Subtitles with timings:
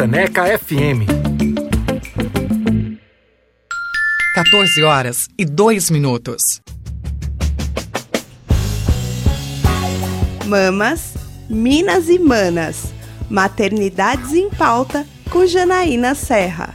[0.00, 1.04] Frecaneca FM.
[4.34, 6.62] 14 horas e 2 minutos.
[10.46, 11.12] Mamas,
[11.50, 12.94] Minas e Manas.
[13.28, 16.69] Maternidades em pauta com Janaína Serra.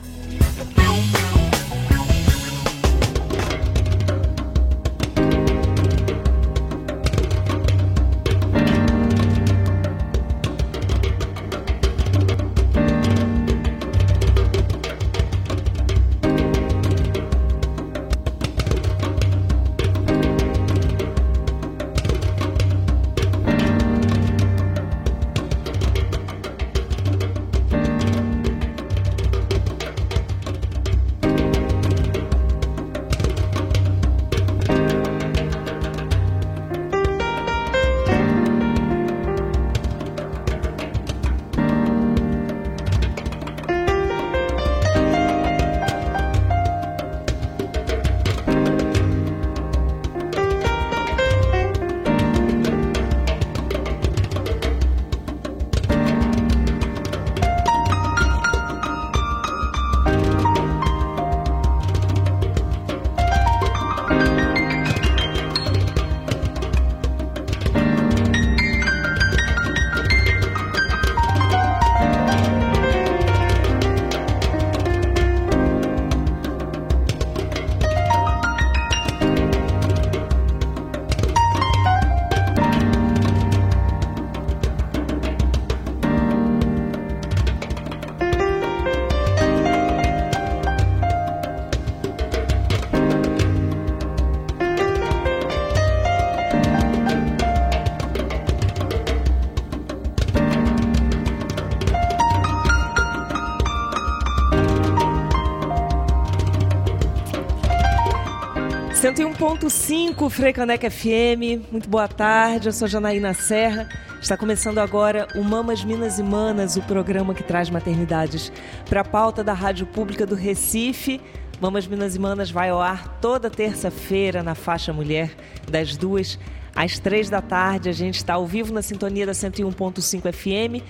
[109.70, 113.90] Cinco Frecaneca FM, muito boa tarde, eu sou Janaína Serra.
[114.22, 118.50] Está começando agora o Mamas Minas e Manas, o programa que traz maternidades
[118.90, 121.20] para a pauta da Rádio Pública do Recife.
[121.60, 125.36] Mamas Minas e Manas vai ao ar toda terça-feira na faixa mulher,
[125.70, 126.40] das duas
[126.74, 127.90] às três da tarde.
[127.90, 130.82] A gente está ao vivo na sintonia da 101.5 FM.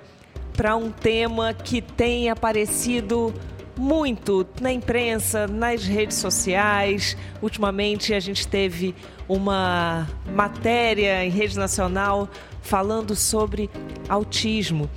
[0.56, 3.34] para um tema que tem aparecido
[3.78, 7.18] muito na imprensa, nas redes sociais.
[7.42, 8.96] Ultimamente a gente teve
[9.28, 12.30] uma matéria em rede nacional
[12.62, 13.70] falando sobre
[14.08, 14.90] autismo.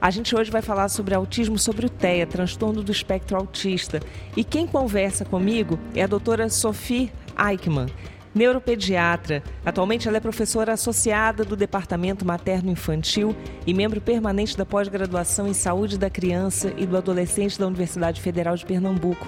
[0.00, 4.00] A gente hoje vai falar sobre autismo, sobre o TEA, transtorno do espectro autista.
[4.36, 7.88] E quem conversa comigo é a doutora Sophie Eichmann
[8.34, 9.42] neuropediatra.
[9.64, 13.34] Atualmente ela é professora associada do Departamento Materno Infantil
[13.66, 18.56] e membro permanente da pós-graduação em Saúde da Criança e do Adolescente da Universidade Federal
[18.56, 19.26] de Pernambuco.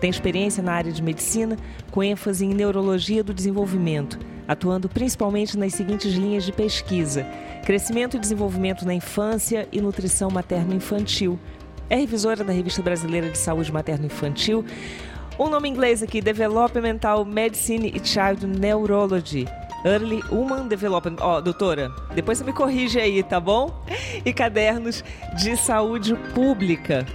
[0.00, 1.56] Tem experiência na área de medicina,
[1.90, 7.26] com ênfase em neurologia do desenvolvimento, atuando principalmente nas seguintes linhas de pesquisa:
[7.64, 11.38] crescimento e desenvolvimento na infância e nutrição materno-infantil.
[11.88, 14.64] É revisora da Revista Brasileira de Saúde Materno-Infantil,
[15.38, 19.46] um nome inglês aqui: Developmental Medicine e Child Neurology.
[19.84, 21.16] Early Human Development.
[21.20, 23.84] Ó, oh, doutora, depois você me corrige aí, tá bom?
[24.24, 25.04] E cadernos
[25.36, 27.06] de saúde pública.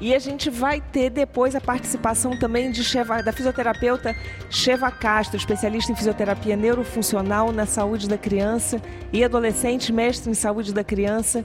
[0.00, 4.16] E a gente vai ter depois a participação também de Sheva, da fisioterapeuta
[4.48, 8.80] Sheva Castro, especialista em fisioterapia neurofuncional na saúde da criança
[9.12, 11.44] e adolescente, mestre em saúde da criança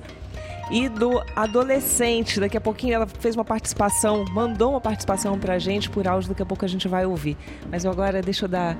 [0.70, 2.40] e do adolescente.
[2.40, 6.30] Daqui a pouquinho ela fez uma participação, mandou uma participação para a gente por áudio,
[6.30, 7.38] daqui a pouco a gente vai ouvir.
[7.70, 8.78] Mas agora deixo eu dar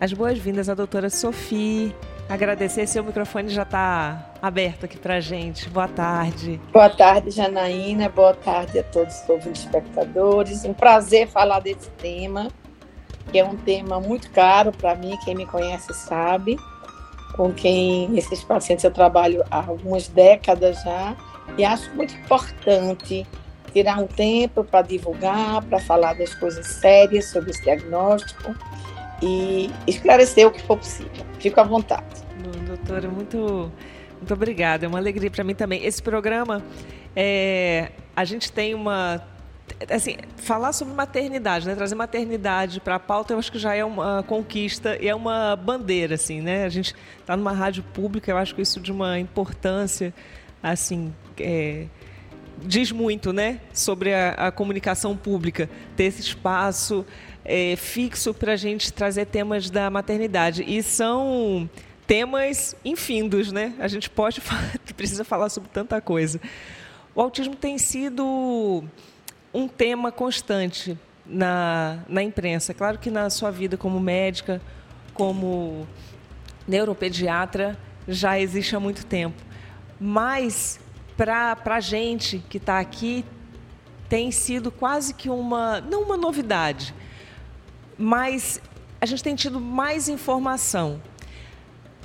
[0.00, 1.94] as boas-vindas à doutora Sofia.
[2.28, 5.68] Agradecer, seu microfone já está aberto aqui para gente.
[5.68, 6.60] Boa tarde.
[6.72, 8.08] Boa tarde, Janaína.
[8.08, 10.64] Boa tarde a todos os ouvintes espectadores.
[10.64, 12.48] Um prazer falar desse tema,
[13.30, 16.58] que é um tema muito caro para mim, quem me conhece sabe
[17.36, 21.16] com quem esses pacientes eu trabalho há algumas décadas já
[21.58, 23.26] e acho muito importante
[23.72, 28.54] tirar um tempo para divulgar, para falar das coisas sérias sobre esse diagnóstico
[29.20, 31.26] e esclarecer o que for possível.
[31.38, 32.24] Fico à vontade.
[32.66, 33.70] Doutora, muito
[34.16, 35.84] Muito obrigada, é uma alegria para mim também.
[35.84, 36.62] Esse programa,
[37.14, 39.22] é, a gente tem uma
[39.90, 41.74] assim, falar sobre maternidade, né?
[41.74, 45.56] Trazer maternidade para a pauta, eu acho que já é uma conquista e é uma
[45.56, 46.64] bandeira, assim, né?
[46.64, 50.14] A gente está numa rádio pública, eu acho que isso de uma importância,
[50.62, 51.86] assim, é,
[52.62, 53.60] diz muito, né?
[53.72, 57.04] Sobre a, a, comunicação pública, ter esse espaço
[57.44, 61.68] é, fixo para a gente trazer temas da maternidade e são
[62.06, 63.74] temas infindos, né?
[63.78, 64.40] A gente pode
[64.96, 66.40] precisa falar sobre tanta coisa.
[67.14, 68.84] O autismo tem sido
[69.54, 72.74] um tema constante na, na imprensa.
[72.74, 74.60] Claro que na sua vida como médica,
[75.14, 75.86] como
[76.66, 77.78] neuropediatra,
[78.08, 79.40] já existe há muito tempo.
[80.00, 80.80] Mas
[81.16, 83.24] para a gente que está aqui,
[84.08, 86.94] tem sido quase que uma, não uma novidade,
[87.96, 88.60] mas
[89.00, 91.00] a gente tem tido mais informação.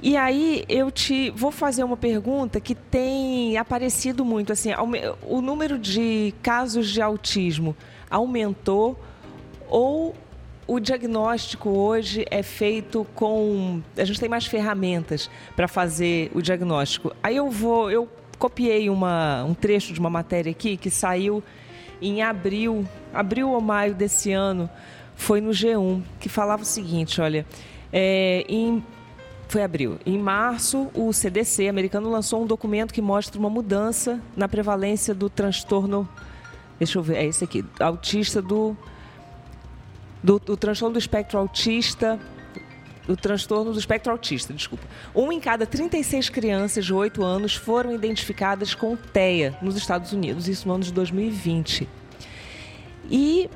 [0.01, 4.69] E aí eu te vou fazer uma pergunta que tem aparecido muito assim,
[5.23, 7.75] o número de casos de autismo
[8.09, 8.97] aumentou
[9.67, 10.15] ou
[10.65, 17.13] o diagnóstico hoje é feito com a gente tem mais ferramentas para fazer o diagnóstico.
[17.21, 18.07] Aí eu vou eu
[18.37, 21.43] copiei uma, um trecho de uma matéria aqui que saiu
[22.01, 24.69] em abril, abril ou maio desse ano,
[25.13, 27.45] foi no G1, que falava o seguinte, olha,
[27.91, 28.81] é, em
[29.49, 29.97] foi abril.
[30.05, 35.29] Em março, o CDC americano lançou um documento que mostra uma mudança na prevalência do
[35.29, 36.07] transtorno.
[36.77, 38.77] Deixa eu ver, é esse aqui, autista do.
[40.21, 42.19] Do, do transtorno do espectro autista.
[43.07, 44.85] Do transtorno do espectro autista, desculpa.
[45.15, 50.47] Um em cada 36 crianças de 8 anos foram identificadas com TEA nos Estados Unidos,
[50.47, 51.89] isso no ano de 2020.
[53.09, 53.49] E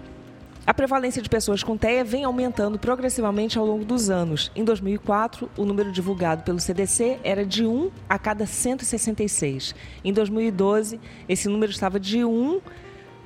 [0.66, 4.50] a prevalência de pessoas com TEA vem aumentando progressivamente ao longo dos anos.
[4.56, 9.76] Em 2004, o número divulgado pelo CDC era de 1 a cada 166.
[10.06, 12.62] Em 2012, esse número estava de 1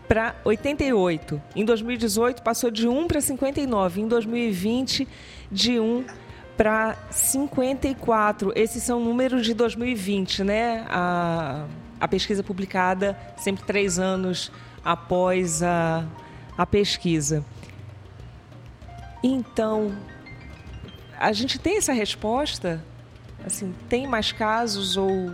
[0.07, 1.39] para 88.
[1.56, 4.01] Em 2018, passou de 1 para 59.
[4.01, 5.07] Em 2020,
[5.51, 6.06] de 1
[6.57, 8.51] para 54.
[8.56, 10.88] Esses são números de 2020, né?
[10.89, 11.68] A,
[12.00, 14.51] a pesquisa publicada sempre três anos
[14.84, 16.04] após a
[16.57, 17.45] a pesquisa.
[19.24, 19.95] Então,
[21.19, 22.83] a gente tem essa resposta?
[23.45, 25.31] Assim, tem mais casos ou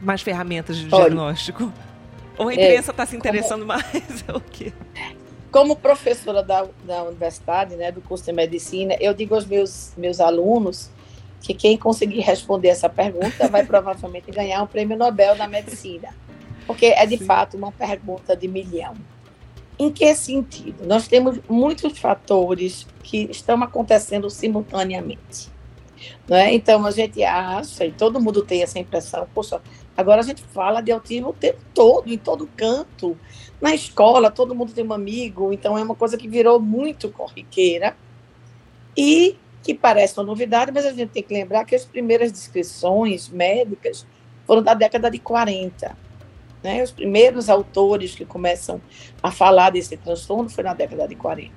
[0.00, 1.72] mais ferramentas de Olha, diagnóstico?
[2.36, 4.24] Ou a imprensa está é, se interessando como, mais?
[4.32, 4.72] o quê?
[5.50, 10.20] Como professora da, da universidade, né, do curso de medicina, eu digo aos meus, meus
[10.20, 10.90] alunos
[11.40, 16.14] que quem conseguir responder essa pergunta vai provavelmente ganhar um prêmio Nobel da medicina.
[16.66, 17.24] Porque é de Sim.
[17.24, 18.94] fato uma pergunta de milhão.
[19.78, 20.84] Em que sentido?
[20.86, 25.48] Nós temos muitos fatores que estão acontecendo simultaneamente.
[26.28, 26.52] Né?
[26.52, 29.60] Então, a gente acha, e todo mundo tem essa impressão, poxa,
[29.96, 33.16] agora a gente fala de autismo o tempo todo, em todo canto.
[33.60, 37.96] Na escola, todo mundo tem um amigo, então é uma coisa que virou muito corriqueira
[38.96, 43.28] e que parece uma novidade, mas a gente tem que lembrar que as primeiras descrições
[43.28, 44.06] médicas
[44.46, 46.07] foram da década de 40
[46.62, 46.82] né?
[46.82, 48.80] Os primeiros autores que começam
[49.22, 51.52] a falar desse transtorno foi na década de 40.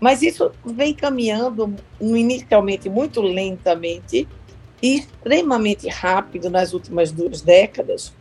[0.00, 4.26] Mas isso vem caminhando inicialmente muito lentamente
[4.82, 8.12] e extremamente rápido nas últimas duas décadas.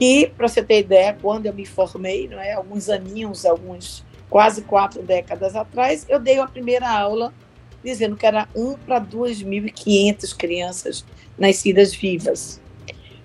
[0.00, 4.62] E, para você ter ideia, quando eu me formei, não é, alguns aninhos, alguns quase
[4.62, 7.32] quatro décadas atrás, eu dei a primeira aula
[7.84, 11.04] dizendo que era 1 para 2.500 crianças
[11.36, 12.61] nascidas vivas.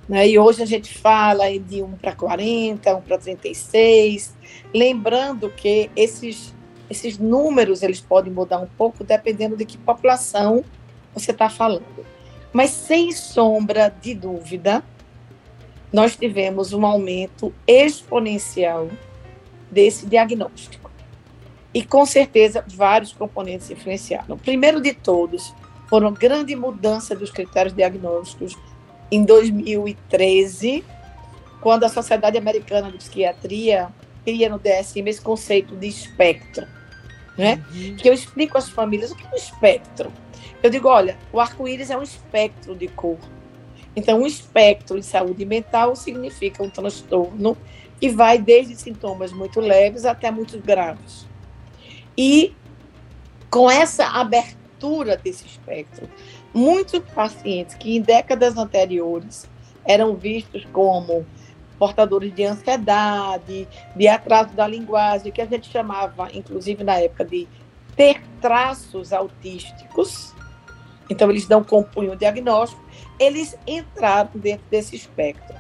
[0.08, 0.30] Né?
[0.30, 4.36] E hoje a gente fala de 1 para 40, 1 para 36,
[4.74, 6.56] lembrando que esses,
[6.90, 10.64] esses números eles podem mudar um pouco dependendo de que população
[11.14, 12.06] você está falando.
[12.54, 14.84] Mas sem sombra de dúvida,
[15.92, 18.88] nós tivemos um aumento exponencial
[19.70, 20.90] desse diagnóstico.
[21.74, 24.38] E com certeza vários componentes influenciaram.
[24.38, 25.54] primeiro de todos
[25.90, 28.58] foram grande mudança dos critérios diagnósticos
[29.12, 30.84] em 2013,
[31.62, 33.90] quando a Sociedade Americana de Psiquiatria
[34.24, 36.68] cria no DSM esse conceito de espectro,
[37.38, 37.64] né?
[37.74, 37.96] Uhum.
[37.96, 40.12] Que eu explico às famílias o que é um espectro.
[40.62, 43.18] Eu digo, olha, o arco-íris é um espectro de cor.
[43.96, 47.58] Então, um espectro em saúde mental significa um transtorno
[48.00, 51.26] que vai desde sintomas muito leves até muito graves.
[52.18, 52.54] E
[53.50, 56.08] com essa abertura desse espectro,
[56.58, 59.48] muitos pacientes que em décadas anteriores
[59.86, 61.24] eram vistos como
[61.78, 67.48] portadores de ansiedade, de atraso da linguagem, que a gente chamava, inclusive na época, de
[67.96, 70.34] ter traços autísticos.
[71.08, 72.84] Então, eles dão compunho o diagnóstico.
[73.20, 75.56] eles entraram dentro desse espectro.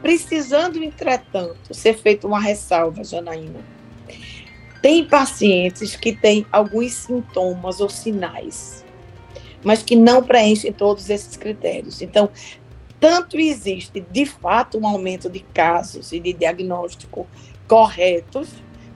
[0.00, 3.60] Precisando, entretanto, ser feita uma ressalva, Janaína.
[4.80, 8.81] Tem pacientes que têm alguns sintomas ou sinais,
[9.64, 12.02] mas que não preenchem todos esses critérios.
[12.02, 12.30] Então,
[12.98, 17.26] tanto existe, de fato, um aumento de casos e de diagnóstico
[17.66, 18.48] corretos,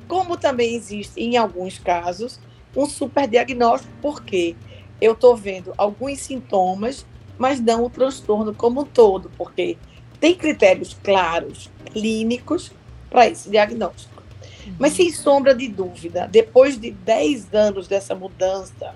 [0.06, 2.38] como também existe, em alguns casos,
[2.76, 4.54] um superdiagnóstico, porque
[5.00, 7.04] eu estou vendo alguns sintomas,
[7.38, 9.76] mas não o transtorno como um todo, porque
[10.20, 12.73] tem critérios claros, clínicos,
[13.11, 14.23] para esse diagnóstico.
[14.66, 14.75] Uhum.
[14.78, 18.94] Mas, sem sombra de dúvida, depois de 10 anos dessa mudança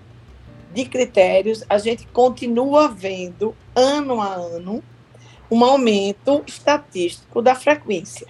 [0.72, 4.82] de critérios, a gente continua vendo, ano a ano,
[5.50, 8.26] um aumento estatístico da frequência.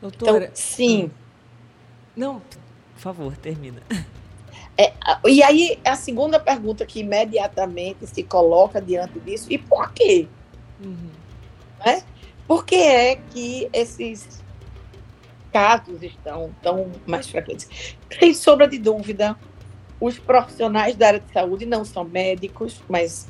[0.00, 0.44] Doutora.
[0.44, 1.04] Então, sim.
[1.04, 1.10] Hum.
[2.14, 3.82] Não, por favor, termina.
[4.76, 4.92] É,
[5.26, 10.26] e aí, a segunda pergunta que imediatamente se coloca diante disso, e por quê?
[10.82, 11.10] Uhum.
[11.84, 12.02] Né?
[12.46, 14.42] Por que é que esses
[15.52, 17.96] casos estão tão mais frequentes?
[18.18, 19.38] Sem sombra de dúvida,
[20.04, 23.26] os profissionais da área de saúde não são médicos, mas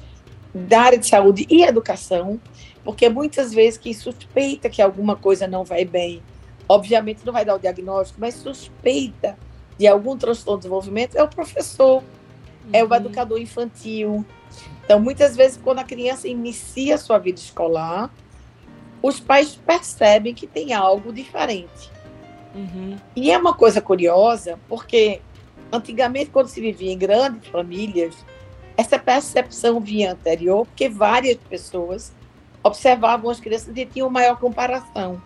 [0.55, 2.41] da área de saúde e educação,
[2.85, 6.23] porque muitas vezes quem suspeita que alguma coisa não vai bem,
[6.69, 9.37] obviamente não vai dar o diagnóstico, mas suspeita
[9.79, 12.71] de algum transtorno de desenvolvimento é o professor, uhum.
[12.73, 12.95] é o uhum.
[12.95, 14.25] educador infantil,
[14.85, 18.11] então, muitas vezes, quando a criança inicia a sua vida escolar,
[19.01, 21.91] os pais percebem que tem algo diferente.
[22.55, 22.97] Uhum.
[23.17, 25.21] E é uma coisa curiosa, porque
[25.73, 28.15] antigamente, quando se vivia em grandes famílias,
[28.77, 32.13] essa percepção vinha anterior, porque várias pessoas
[32.63, 35.21] observavam as crianças e tinham maior comparação.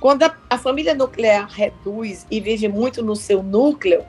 [0.00, 4.04] Quando a, a família nuclear reduz e vive muito no seu núcleo,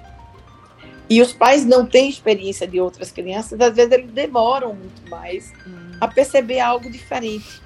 [1.09, 5.53] e os pais não têm experiência de outras crianças, às vezes eles demoram muito mais
[5.67, 5.91] hum.
[6.01, 7.61] a perceber algo diferente.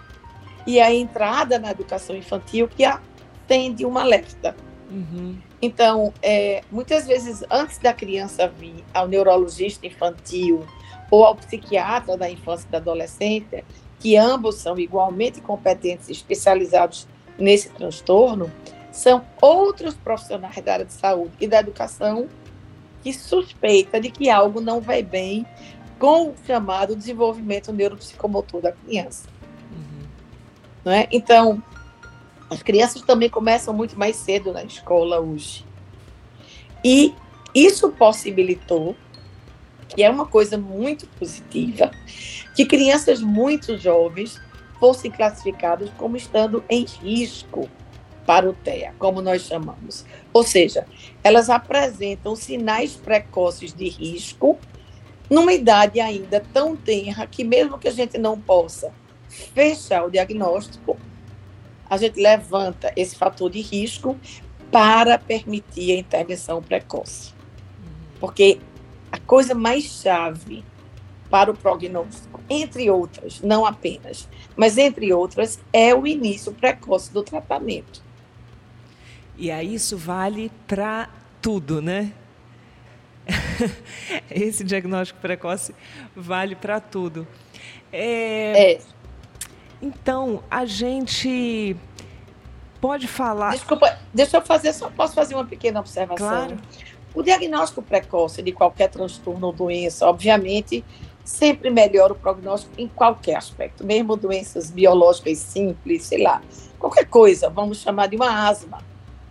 [0.68, 4.56] E a entrada na educação infantil que atende uma alerta.
[4.92, 5.38] Uhum.
[5.62, 10.66] Então, é, muitas vezes, antes da criança vir ao neurologista infantil
[11.12, 13.66] ou ao psiquiatra da infância e da adolescência,
[14.00, 18.50] que ambos são igualmente competentes e especializados nesse transtorno,
[18.92, 22.28] são outros profissionais da área de saúde e da educação
[23.04, 25.46] que suspeita de que algo não vai bem
[25.98, 29.28] com o chamado desenvolvimento neuropsicomotor da criança.
[29.72, 30.08] Uhum.
[30.86, 31.08] Não é?
[31.12, 31.62] Então,
[32.50, 35.66] as crianças também começam muito mais cedo na escola hoje.
[36.84, 37.14] E
[37.54, 38.96] isso possibilitou,
[39.88, 41.92] que é uma coisa muito positiva,
[42.56, 44.40] que crianças muito jovens
[44.80, 47.70] fossem classificadas como estando em risco
[48.26, 50.06] para o TEA, como nós chamamos.
[50.32, 50.86] Ou seja,
[51.24, 54.58] elas apresentam sinais precoces de risco
[55.30, 58.92] numa idade ainda tão tenra que mesmo que a gente não possa
[59.28, 60.98] fechar o diagnóstico,
[61.90, 64.18] a gente levanta esse fator de risco
[64.72, 67.34] para permitir a intervenção precoce.
[68.20, 68.60] Porque
[69.12, 70.64] a coisa mais chave
[71.30, 77.24] para o prognóstico, entre outras, não apenas, mas entre outras, é o início precoce do
[77.24, 78.02] tratamento.
[79.38, 81.10] E aí isso vale para
[81.42, 82.12] tudo, né?
[84.30, 85.74] Esse diagnóstico precoce
[86.16, 87.28] vale para tudo.
[87.92, 88.74] É...
[88.74, 88.82] é.
[89.82, 91.76] Então, a gente
[92.82, 93.52] pode falar.
[93.52, 96.28] Desculpa, deixa eu fazer, só posso fazer uma pequena observação.
[96.28, 96.58] Claro.
[97.14, 100.84] O diagnóstico precoce de qualquer transtorno ou doença, obviamente,
[101.24, 106.42] sempre melhora o prognóstico em qualquer aspecto, mesmo doenças biológicas simples, sei lá,
[106.78, 108.80] qualquer coisa, vamos chamar de uma asma.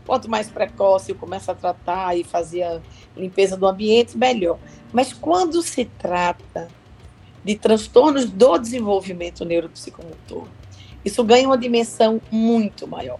[0.07, 2.81] Quanto mais precoce eu começo a tratar e fazer a
[3.17, 4.59] limpeza do ambiente, melhor.
[4.93, 6.69] Mas quando se trata
[7.49, 10.47] de transtornos do desenvolvimento neuropsicomotor,
[11.02, 13.19] isso ganha uma dimensão muito maior.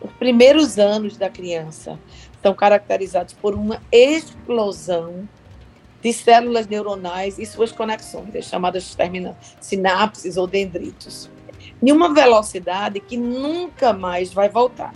[0.00, 1.98] Os primeiros anos da criança
[2.40, 5.28] são caracterizados por uma explosão
[6.00, 8.96] de células neuronais e suas conexões, as chamadas
[9.60, 11.28] sinapses ou dendritos,
[11.82, 14.94] em uma velocidade que nunca mais vai voltar.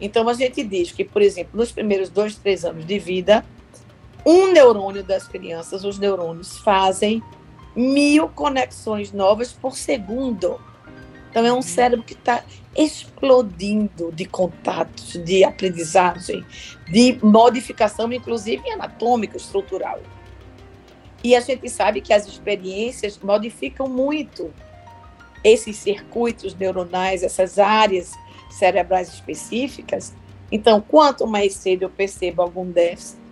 [0.00, 3.44] Então, a gente diz que, por exemplo, nos primeiros dois, três anos de vida,
[4.26, 7.22] um neurônio das crianças, os neurônios, fazem
[7.76, 10.60] mil conexões novas por segundo.
[11.30, 12.42] Então, é um cérebro que está
[12.74, 16.44] explodindo de contatos, de aprendizagem,
[16.90, 20.00] de modificação, inclusive anatômica, estrutural.
[21.22, 24.52] E a gente sabe que as experiências modificam muito
[25.44, 28.12] esses circuitos neuronais, essas áreas
[28.50, 30.12] cerebrais específicas.
[30.50, 33.25] Então, quanto mais cedo eu percebo algum déficit,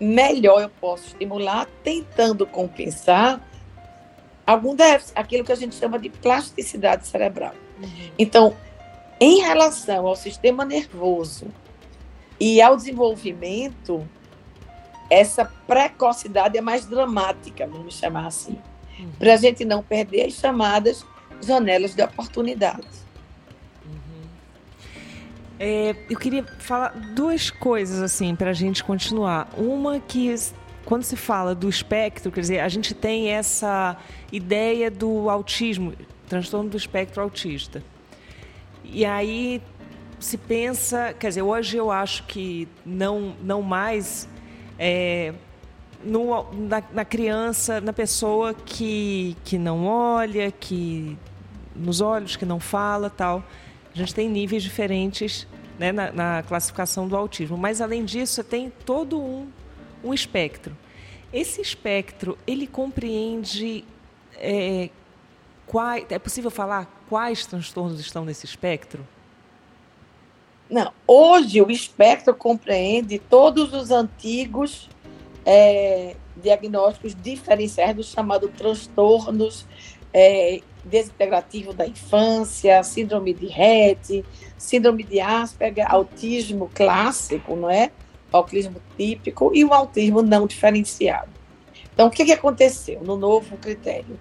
[0.00, 3.40] melhor eu posso estimular, tentando compensar
[4.46, 7.54] algum déficit, aquilo que a gente chama de plasticidade cerebral.
[7.82, 8.10] Uhum.
[8.18, 8.56] Então,
[9.20, 11.46] em relação ao sistema nervoso
[12.38, 14.06] e ao desenvolvimento,
[15.08, 18.58] essa precocidade é mais dramática, vamos chamar assim,
[18.98, 19.10] uhum.
[19.18, 21.04] para a gente não perder as chamadas
[21.40, 23.03] janelas de oportunidade.
[25.58, 29.48] É, eu queria falar duas coisas assim para a gente continuar.
[29.56, 30.34] Uma que
[30.84, 33.96] quando se fala do espectro, quer dizer, a gente tem essa
[34.30, 35.94] ideia do autismo,
[36.28, 37.82] transtorno do espectro autista.
[38.84, 39.62] E aí
[40.18, 44.28] se pensa, quer dizer, hoje eu acho que não, não mais
[44.78, 45.32] é,
[46.04, 51.16] no, na, na, criança, na pessoa que, que não olha, que
[51.74, 53.42] nos olhos, que não fala, tal.
[53.94, 55.46] A gente tem níveis diferentes
[55.78, 57.56] né, na, na classificação do autismo.
[57.56, 59.48] Mas além disso, tem todo um
[60.04, 60.76] um espectro.
[61.32, 63.84] Esse espectro, ele compreende.
[64.36, 64.90] É,
[65.66, 69.06] quais, é possível falar quais transtornos estão nesse espectro?
[70.68, 70.92] Não.
[71.06, 74.88] Hoje, o espectro compreende todos os antigos
[75.44, 79.66] é, diagnósticos diferenciados, chamados transtornos
[80.12, 84.24] é, desintegrativo da infância, síndrome de Rett,
[84.58, 87.90] síndrome de Asperger, autismo clássico, não é?
[88.36, 91.30] autismo típico e o autismo não diferenciado.
[91.92, 94.18] Então, o que, que aconteceu no novo critério?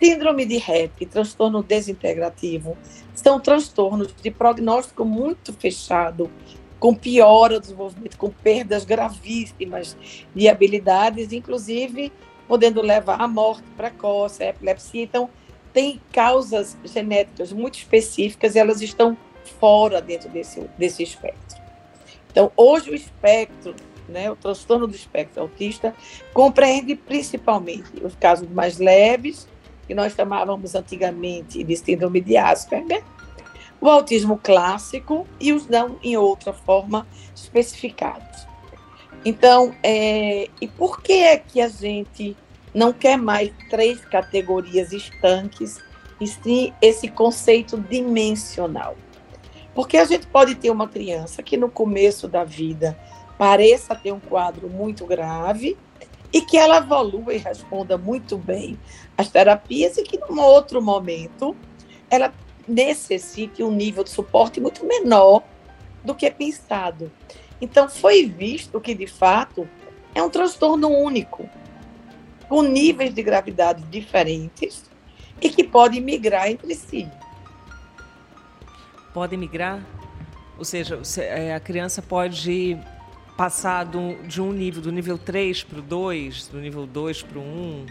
[0.00, 2.76] Síndrome de Rett e transtorno desintegrativo
[3.14, 6.30] são transtornos de prognóstico muito fechado,
[6.78, 9.96] com piora do desenvolvimento, com perdas gravíssimas
[10.34, 12.12] de habilidades, inclusive
[12.46, 15.02] podendo levar à morte precoce, à epilepsia.
[15.02, 15.28] Então,
[15.72, 19.16] tem causas genéticas muito específicas e elas estão
[19.60, 21.58] fora dentro desse, desse espectro.
[22.30, 23.74] Então, hoje o espectro,
[24.08, 25.94] né, o transtorno do espectro autista,
[26.32, 29.48] compreende principalmente os casos mais leves,
[29.86, 33.02] que nós chamávamos antigamente de síndrome de Asperger,
[33.80, 38.46] o autismo clássico e os não em outra forma especificados.
[39.24, 42.36] Então, é, e por que é que a gente
[42.78, 45.80] não quer mais três categorias estanques
[46.20, 48.96] e sim esse conceito dimensional?
[49.74, 52.96] Porque a gente pode ter uma criança que no começo da vida
[53.36, 55.76] pareça ter um quadro muito grave
[56.32, 58.78] e que ela evolua e responda muito bem
[59.16, 61.56] às terapias e que num outro momento
[62.08, 62.32] ela
[62.66, 65.42] necessite um nível de suporte muito menor
[66.04, 67.10] do que pensado.
[67.60, 69.68] Então foi visto que de fato
[70.14, 71.48] é um transtorno único,
[72.48, 74.84] com níveis de gravidade diferentes
[75.40, 77.08] e que pode migrar entre si
[79.18, 79.84] podem migrar?
[80.56, 82.78] Ou seja, é, a criança pode
[83.36, 87.42] passar de um nível, do nível 3 para o 2, do nível 2 para o
[87.42, 87.86] 1,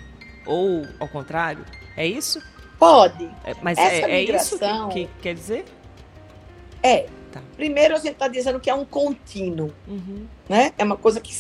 [0.46, 1.66] ou ao contrário?
[1.98, 2.42] É isso?
[2.80, 3.26] Pode.
[3.44, 4.58] É, mas Essa é, migração...
[4.58, 5.66] é isso que, que, quer dizer?
[6.82, 7.08] É.
[7.30, 7.42] Tá.
[7.58, 9.74] Primeiro a gente está dizendo que é um contínuo.
[9.86, 10.26] Uhum.
[10.48, 10.72] Né?
[10.78, 11.36] É uma coisa que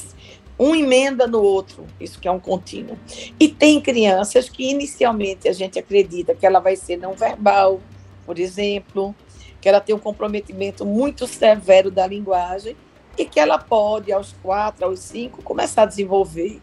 [0.59, 2.97] um emenda no outro, isso que é um contínuo.
[3.39, 7.79] E tem crianças que inicialmente a gente acredita que ela vai ser não verbal,
[8.25, 9.15] por exemplo,
[9.61, 12.75] que ela tem um comprometimento muito severo da linguagem
[13.17, 16.59] e que ela pode, aos quatro, aos cinco, começar a desenvolver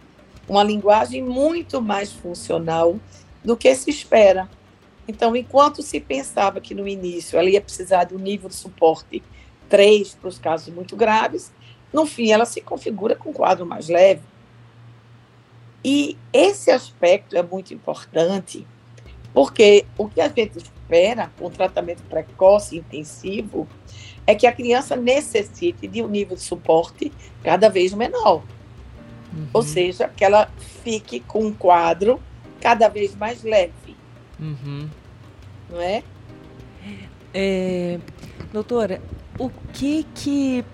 [0.49, 2.97] uma linguagem muito mais funcional
[3.45, 4.49] do que se espera.
[5.07, 9.23] Então, enquanto se pensava que no início ela ia precisar de um nível de suporte
[9.69, 11.53] 3 para os casos muito graves,
[11.95, 14.23] no fim ela se configura com um quadro mais leve.
[15.85, 18.67] E esse aspecto é muito importante,
[19.33, 23.69] porque o que a gente espera com tratamento precoce e intensivo
[24.27, 28.43] é que a criança necessite de um nível de suporte cada vez menor.
[29.33, 29.47] Uhum.
[29.53, 30.51] Ou seja, que ela
[30.83, 32.21] fique com um quadro
[32.61, 33.97] cada vez mais leve.
[34.41, 34.89] Uhum.
[35.71, 36.03] Não é?
[37.33, 38.01] é?
[38.53, 39.01] Doutora,
[39.39, 40.65] o que que.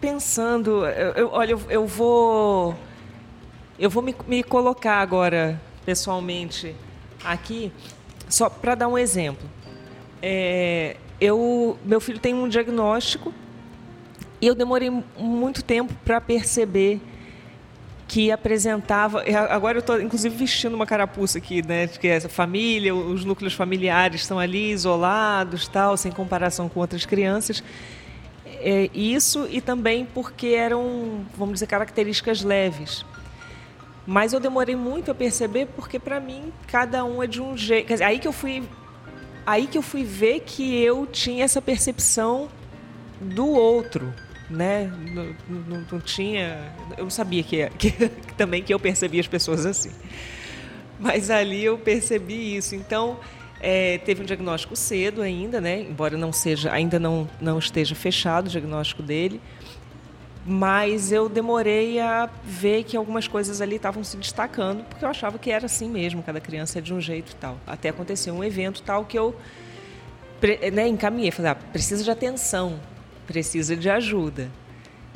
[0.00, 0.86] Pensando.
[0.86, 2.74] Eu, eu, olha, eu, eu vou.
[3.78, 6.74] Eu vou me, me colocar agora, pessoalmente,
[7.24, 7.72] aqui
[8.30, 9.48] só para dar um exemplo,
[10.22, 13.34] é, eu, meu filho tem um diagnóstico
[14.40, 17.00] e eu demorei muito tempo para perceber
[18.06, 19.22] que apresentava.
[19.50, 21.86] Agora eu estou, inclusive, vestindo uma carapuça aqui, né?
[21.86, 27.04] De que essa família, os núcleos familiares estão ali isolados, tal, sem comparação com outras
[27.04, 27.62] crianças.
[28.62, 33.04] É, isso e também porque eram, vamos dizer, características leves.
[34.06, 37.88] Mas eu demorei muito a perceber porque para mim cada um é de um jeito.
[37.88, 38.62] Dizer, aí que eu fui
[39.46, 42.48] aí que eu fui ver que eu tinha essa percepção
[43.20, 44.12] do outro,
[44.48, 44.92] né?
[45.12, 49.90] Não, não, não tinha, eu sabia que, que, também que eu percebia as pessoas assim.
[50.98, 52.74] Mas ali eu percebi isso.
[52.74, 53.18] Então,
[53.60, 55.82] é, teve um diagnóstico cedo ainda, né?
[55.82, 59.40] Embora não seja, ainda não, não esteja fechado o diagnóstico dele.
[60.46, 65.38] Mas eu demorei a ver que algumas coisas ali estavam se destacando, porque eu achava
[65.38, 67.58] que era assim mesmo, cada criança é de um jeito e tal.
[67.66, 69.36] Até aconteceu um evento tal que eu
[70.72, 72.80] né, encaminhei, falei, ah, precisa de atenção,
[73.26, 74.50] precisa de ajuda.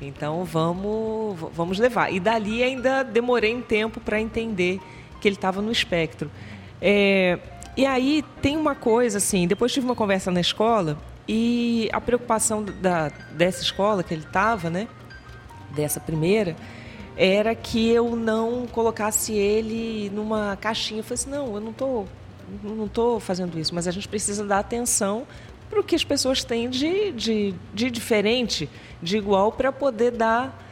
[0.00, 2.12] Então vamos, vamos levar.
[2.12, 4.78] E dali ainda demorei um tempo para entender
[5.20, 6.30] que ele estava no espectro.
[6.82, 7.38] É,
[7.76, 12.62] e aí tem uma coisa assim, depois tive uma conversa na escola e a preocupação
[12.62, 14.88] da, dessa escola que ele estava, né,
[15.74, 16.56] dessa primeira,
[17.16, 21.00] era que eu não colocasse ele numa caixinha.
[21.00, 22.06] Eu falei assim, não, eu não estou
[22.62, 25.26] não tô fazendo isso, mas a gente precisa dar atenção
[25.68, 28.68] para o que as pessoas têm de, de, de diferente,
[29.02, 30.62] de igual, para poder dar,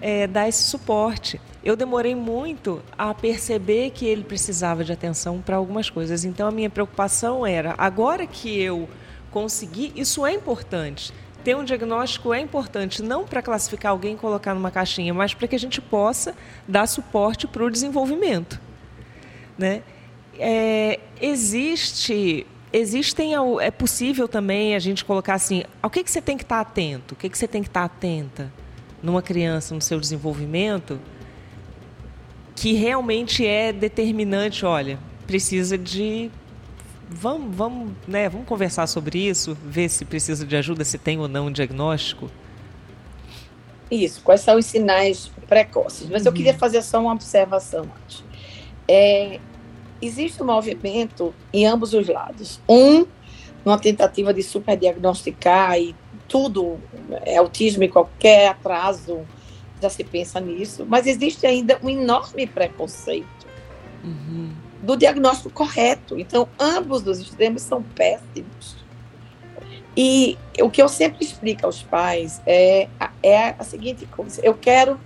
[0.00, 1.40] é, dar esse suporte.
[1.64, 6.22] Eu demorei muito a perceber que ele precisava de atenção para algumas coisas.
[6.22, 8.86] Então, a minha preocupação era, agora que eu
[9.30, 11.10] consegui, isso é importante.
[11.42, 15.48] Ter um diagnóstico é importante, não para classificar alguém e colocar numa caixinha, mas para
[15.48, 16.34] que a gente possa
[16.68, 18.60] dar suporte para o desenvolvimento.
[19.56, 19.82] Né?
[20.38, 26.36] É, existe existem é possível também a gente colocar assim, ao que, que você tem
[26.36, 28.52] que estar atento, o que, que você tem que estar atenta
[29.00, 30.98] numa criança no seu desenvolvimento,
[32.54, 36.30] que realmente é determinante, olha, precisa de
[37.08, 41.28] vamos, vamos, né, vamos conversar sobre isso, ver se precisa de ajuda, se tem ou
[41.28, 42.30] não um diagnóstico.
[43.90, 46.08] Isso, quais são os sinais precoces.
[46.08, 46.28] Mas uhum.
[46.28, 48.24] eu queria fazer só uma observação antes.
[48.88, 49.38] É,
[50.00, 52.60] existe um movimento em ambos os lados.
[52.68, 53.06] Um,
[53.64, 55.94] numa tentativa de superdiagnosticar e
[56.28, 56.78] tudo,
[57.24, 59.20] é autismo e qualquer atraso,
[59.84, 63.46] já se pensa nisso, mas existe ainda um enorme preconceito
[64.02, 64.52] uhum.
[64.82, 66.18] do diagnóstico correto.
[66.18, 68.76] Então, ambos os extremos são péssimos.
[69.96, 72.88] E o que eu sempre explico aos pais é,
[73.22, 74.98] é a seguinte coisa: eu quero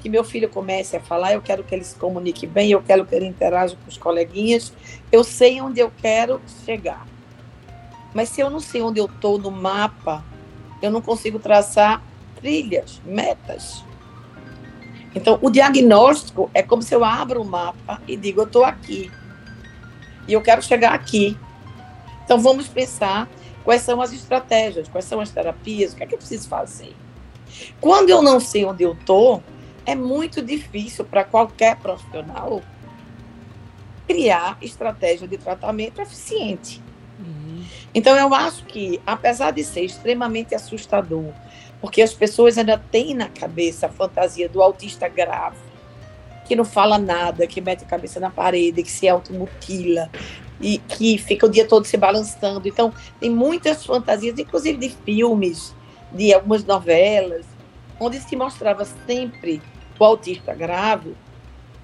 [0.00, 3.04] que meu filho comece a falar, eu quero que ele se comunique bem, eu quero
[3.04, 4.72] que ele interaja com os coleguinhas,
[5.10, 7.06] eu sei onde eu quero chegar.
[8.14, 10.22] Mas se eu não sei onde eu estou no mapa,
[10.80, 12.02] eu não consigo traçar
[12.36, 13.85] trilhas, metas.
[15.14, 19.10] Então, o diagnóstico é como se eu abro o mapa e digo, eu estou aqui.
[20.28, 21.38] E eu quero chegar aqui.
[22.24, 23.28] Então, vamos pensar
[23.64, 26.94] quais são as estratégias, quais são as terapias, o que é que eu preciso fazer.
[27.80, 29.42] Quando eu não sei onde eu estou,
[29.84, 32.62] é muito difícil para qualquer profissional
[34.06, 36.82] criar estratégia de tratamento eficiente.
[37.18, 37.64] Uhum.
[37.94, 41.32] Então, eu acho que, apesar de ser extremamente assustador,
[41.80, 45.56] porque as pessoas ainda têm na cabeça a fantasia do autista grave,
[46.46, 50.10] que não fala nada, que mete a cabeça na parede, que se automutila
[50.60, 52.66] e que fica o dia todo se balançando.
[52.66, 55.74] Então, tem muitas fantasias, inclusive de filmes,
[56.12, 57.44] de algumas novelas,
[57.98, 59.60] onde se mostrava sempre
[59.98, 61.14] o autista grave,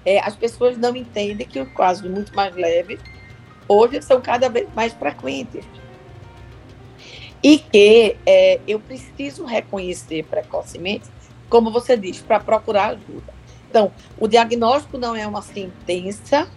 [0.05, 2.99] é, as pessoas não entendem que os casos muito mais leves
[3.67, 5.65] hoje são cada vez mais frequentes.
[7.43, 11.05] E que é, eu preciso reconhecer precocemente,
[11.49, 13.33] como você diz, para procurar ajuda.
[13.69, 16.49] Então, o diagnóstico não é uma sentença,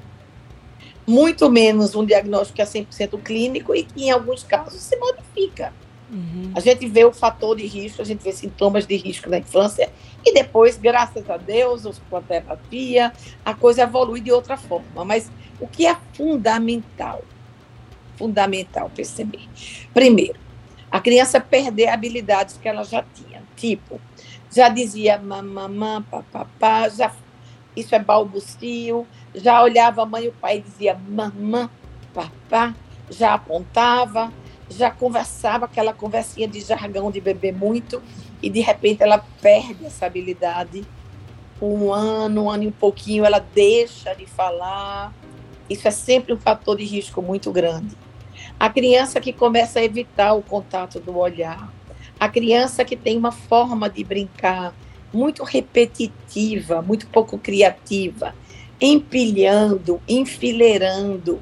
[1.07, 5.73] muito menos um diagnóstico que é 100% clínico e que, em alguns casos, se modifica.
[6.11, 6.53] Uhum.
[6.55, 9.91] A gente vê o fator de risco, a gente vê sintomas de risco na infância
[10.25, 13.13] e depois, graças a Deus, com a terapia,
[13.45, 15.05] a coisa evolui de outra forma.
[15.05, 17.23] Mas o que é fundamental?
[18.17, 19.49] Fundamental perceber.
[19.93, 20.46] Primeiro,
[20.91, 23.43] a criança perder habilidades que ela já tinha.
[23.57, 24.01] Tipo,
[24.51, 27.13] já dizia mamãe, papapá, já
[27.77, 31.69] isso é balbucio, já olhava a mãe e o pai dizia mamãe,
[32.15, 32.75] papá,
[33.11, 34.33] já apontava,
[34.71, 38.03] já conversava aquela conversinha de jargão de beber muito
[38.43, 40.85] e de repente ela perde essa habilidade.
[41.61, 45.13] Um ano, um ano e um pouquinho, ela deixa de falar.
[45.69, 47.97] Isso é sempre um fator de risco muito grande.
[48.59, 51.71] A criança que começa a evitar o contato do olhar,
[52.19, 54.75] a criança que tem uma forma de brincar
[55.13, 58.35] muito repetitiva, muito pouco criativa,
[58.81, 61.41] empilhando, enfileirando,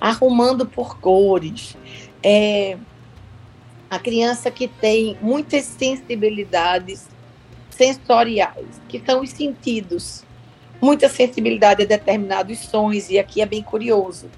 [0.00, 1.76] arrumando por cores,
[2.22, 2.76] é,
[3.90, 7.08] a criança que tem muitas sensibilidades
[7.70, 10.24] sensoriais, que são os sentidos,
[10.80, 14.28] muita sensibilidade a determinados sons, e aqui é bem curioso.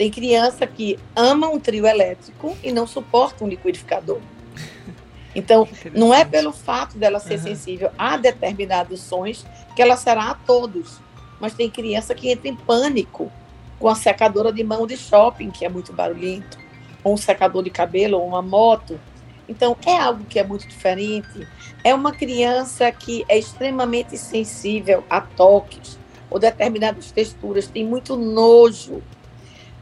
[0.00, 4.18] Tem criança que ama um trio elétrico e não suporta um liquidificador.
[5.34, 7.42] Então, não é pelo fato dela ser uhum.
[7.42, 9.44] sensível a determinados sons
[9.76, 10.98] que ela será a todos.
[11.38, 13.30] Mas tem criança que entra em pânico
[13.78, 16.56] com a secadora de mão de shopping, que é muito barulhento,
[17.04, 18.98] ou um secador de cabelo, ou uma moto.
[19.46, 21.46] Então, é algo que é muito diferente.
[21.84, 25.98] É uma criança que é extremamente sensível a toques
[26.30, 29.02] ou determinadas texturas, tem muito nojo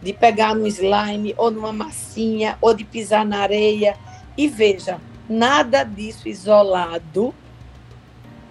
[0.02, 3.96] de pegar no slime ou numa massinha ou de pisar na areia.
[4.37, 7.34] E veja, nada disso isolado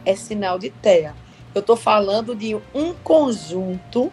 [0.06, 1.14] é sinal de TEA.
[1.54, 4.12] Eu estou falando de um conjunto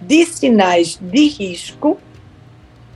[0.00, 1.98] de sinais de risco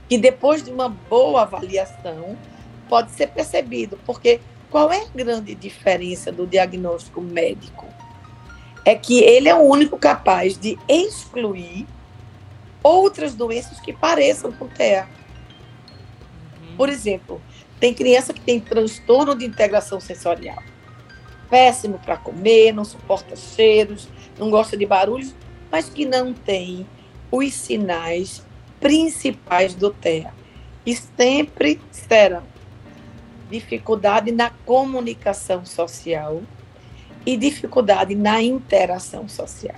[0.07, 2.37] que depois de uma boa avaliação
[2.87, 4.39] pode ser percebido, porque
[4.69, 7.85] qual é a grande diferença do diagnóstico médico?
[8.85, 11.85] É que ele é o único capaz de excluir
[12.83, 15.07] outras doenças que pareçam com TEA.
[16.75, 17.41] Por exemplo,
[17.79, 20.61] tem criança que tem transtorno de integração sensorial.
[21.49, 25.33] Péssimo para comer, não suporta cheiros, não gosta de barulhos,
[25.71, 26.87] mas que não tem
[27.31, 28.45] os sinais
[28.79, 30.33] principais do TEA.
[30.85, 32.43] E sempre serão
[33.49, 36.41] dificuldade na comunicação social
[37.25, 39.75] e dificuldade na interação social.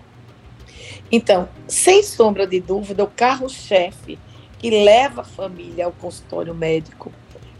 [1.12, 4.20] Então, sem sombra de dúvida, o carro-chefe
[4.60, 7.12] que leva a família ao consultório médico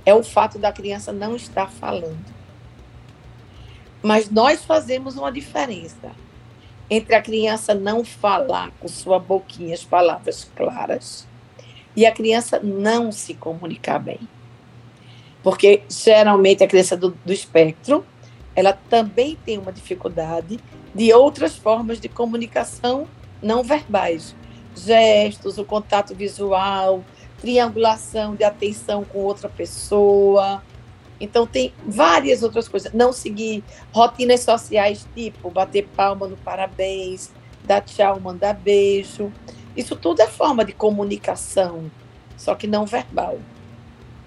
[0.06, 2.26] é o fato da criança não estar falando.
[4.02, 6.12] Mas nós fazemos uma diferença
[6.90, 11.28] entre a criança não falar com sua boquinha as palavras claras
[11.96, 14.20] e a criança não se comunicar bem.
[15.44, 18.06] Porque geralmente a criança do, do espectro,
[18.56, 20.60] ela também tem uma dificuldade
[20.94, 23.08] de outras formas de comunicação
[23.42, 24.36] não verbais,
[24.76, 27.04] gestos, o contato visual,
[27.40, 30.62] triangulação de atenção com outra pessoa.
[31.20, 32.94] Então tem várias outras coisas.
[32.94, 37.32] Não seguir rotinas sociais, tipo bater palma no parabéns,
[37.64, 39.32] dar tchau, mandar beijo.
[39.76, 41.90] Isso tudo é forma de comunicação,
[42.38, 43.40] só que não verbal.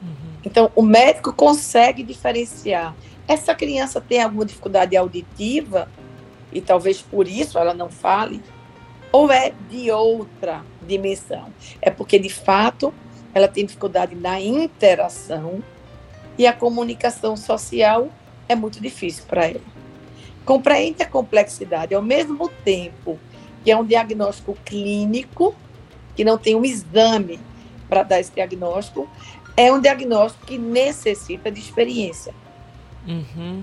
[0.00, 0.32] Uhum.
[0.44, 2.94] Então o médico consegue diferenciar.
[3.26, 5.88] Essa criança tem alguma dificuldade auditiva
[6.52, 8.42] e talvez por isso ela não fale,
[9.12, 11.52] ou é de outra dimensão?
[11.80, 12.92] É porque de fato
[13.34, 15.62] ela tem dificuldade na interação
[16.38, 18.08] e a comunicação social
[18.48, 19.60] é muito difícil para ela.
[20.44, 23.18] Compreende a complexidade, ao mesmo tempo
[23.62, 25.54] que é um diagnóstico clínico,
[26.16, 27.38] que não tem um exame
[27.88, 29.08] para dar esse diagnóstico,
[29.56, 32.34] é um diagnóstico que necessita de experiência.
[33.06, 33.62] Uhum.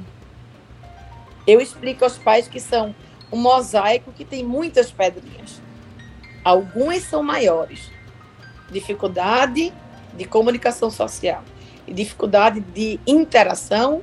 [1.46, 2.96] Eu explico aos pais que são
[3.32, 5.62] um mosaico que tem muitas pedrinhas.
[6.44, 7.92] Algumas são maiores.
[8.72, 9.74] Dificuldade
[10.16, 11.44] de comunicação social
[11.88, 14.02] e dificuldade de interação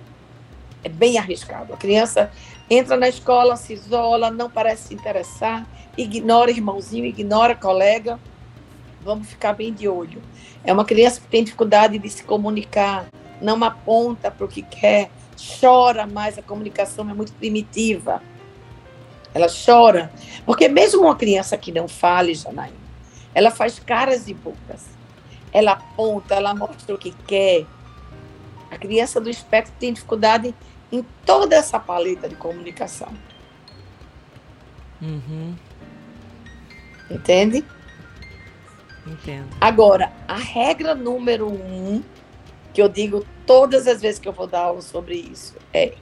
[0.83, 1.73] é bem arriscado.
[1.73, 2.31] A criança
[2.69, 8.19] entra na escola, se isola, não parece se interessar, ignora irmãozinho, ignora colega.
[9.03, 10.21] Vamos ficar bem de olho.
[10.65, 13.07] É uma criança que tem dificuldade de se comunicar,
[13.41, 15.11] não aponta para o que quer,
[15.61, 18.21] chora mais, a comunicação é muito primitiva.
[19.37, 20.11] Ela chora.
[20.47, 22.75] Porque mesmo uma criança que não fale, Janaína,
[23.35, 24.87] ela faz caras e bocas.
[25.53, 27.67] Ela aponta, ela mostra o que quer.
[28.71, 30.55] A criança do espectro tem dificuldade
[30.91, 33.13] em toda essa paleta de comunicação.
[35.03, 35.55] Uhum.
[37.11, 37.63] Entende?
[39.07, 39.55] Entendo.
[39.61, 42.03] Agora, a regra número um,
[42.73, 45.95] que eu digo todas as vezes que eu vou dar aula sobre isso, é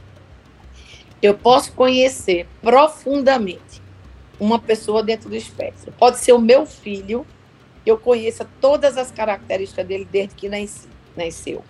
[1.24, 3.82] eu posso conhecer profundamente
[4.38, 5.90] uma pessoa dentro do espectro.
[5.92, 7.26] Pode ser o meu filho,
[7.86, 11.64] eu conheça todas as características dele desde que nasci, nasceu.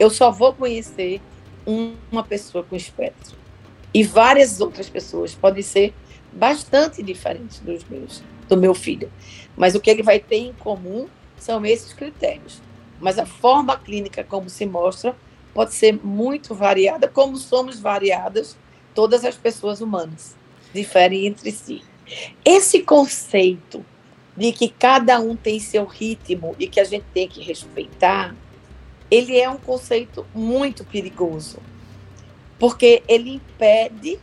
[0.00, 1.20] Eu só vou conhecer
[1.64, 3.36] uma pessoa com espectro.
[3.94, 5.94] E várias outras pessoas podem ser
[6.32, 9.12] bastante diferentes dos meus, do meu filho.
[9.56, 11.06] Mas o que ele vai ter em comum
[11.36, 12.60] são esses critérios.
[13.00, 15.14] Mas a forma clínica como se mostra
[15.54, 18.56] pode ser muito variada, como somos variadas
[18.98, 20.34] todas as pessoas humanas
[20.74, 21.84] diferem entre si.
[22.44, 23.86] Esse conceito
[24.36, 28.34] de que cada um tem seu ritmo e que a gente tem que respeitar,
[29.08, 31.58] ele é um conceito muito perigoso,
[32.58, 34.18] porque ele impede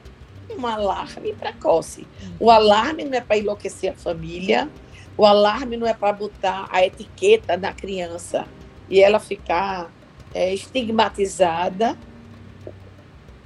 [0.49, 2.05] um alarme precoce.
[2.37, 4.69] O alarme não é para enlouquecer a família,
[5.15, 8.45] o alarme não é para botar a etiqueta na criança
[8.89, 9.89] e ela ficar
[10.33, 11.97] é, estigmatizada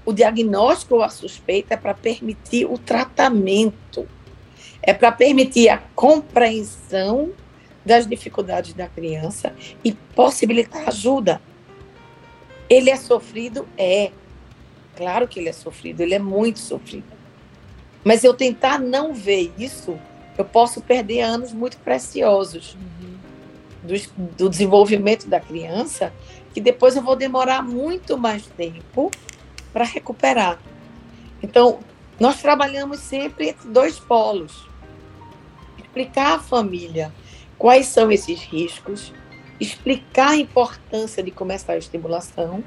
[0.09, 4.07] o diagnóstico ou a suspeita é para permitir o tratamento,
[4.81, 7.31] é para permitir a compreensão
[7.85, 11.39] das dificuldades da criança e possibilitar ajuda.
[12.67, 13.67] Ele é sofrido?
[13.77, 14.11] É.
[14.95, 17.19] Claro que ele é sofrido, ele é muito sofrido.
[18.03, 19.99] Mas eu tentar não ver isso
[20.39, 23.17] eu posso perder anos muito preciosos uhum.
[23.83, 26.13] do, do desenvolvimento da criança,
[26.53, 29.11] que depois eu vou demorar muito mais tempo
[29.71, 30.59] para recuperar.
[31.41, 31.79] Então,
[32.19, 34.67] nós trabalhamos sempre entre dois polos.
[35.77, 37.13] Explicar à família
[37.57, 39.13] quais são esses riscos,
[39.59, 42.63] explicar a importância de começar a estimulação,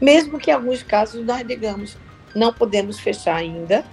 [0.00, 1.96] mesmo que em alguns casos nós digamos,
[2.34, 3.84] não podemos fechar ainda,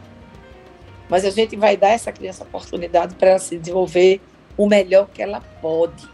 [1.10, 4.22] mas a gente vai dar essa criança a oportunidade para ela se desenvolver
[4.58, 6.13] o melhor que ela pode.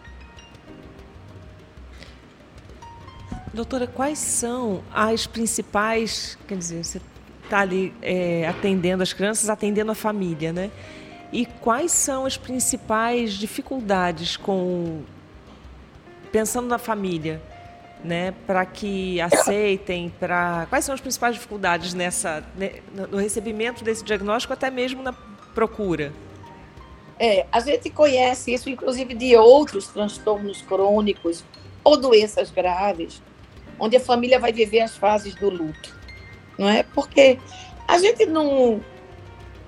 [3.53, 7.01] Doutora, quais são as principais, quer dizer, você
[7.43, 10.69] está ali é, atendendo as crianças, atendendo a família, né?
[11.31, 15.01] E quais são as principais dificuldades com
[16.31, 17.41] pensando na família,
[18.03, 24.03] né, para que aceitem, para quais são as principais dificuldades nessa né, no recebimento desse
[24.03, 25.12] diagnóstico, até mesmo na
[25.53, 26.13] procura?
[27.19, 31.43] É, a gente conhece isso, inclusive, de outros transtornos crônicos
[31.83, 33.21] ou doenças graves,
[33.80, 35.96] onde a família vai viver as fases do luto,
[36.58, 36.84] não é?
[36.84, 37.39] Porque
[37.88, 38.82] a gente não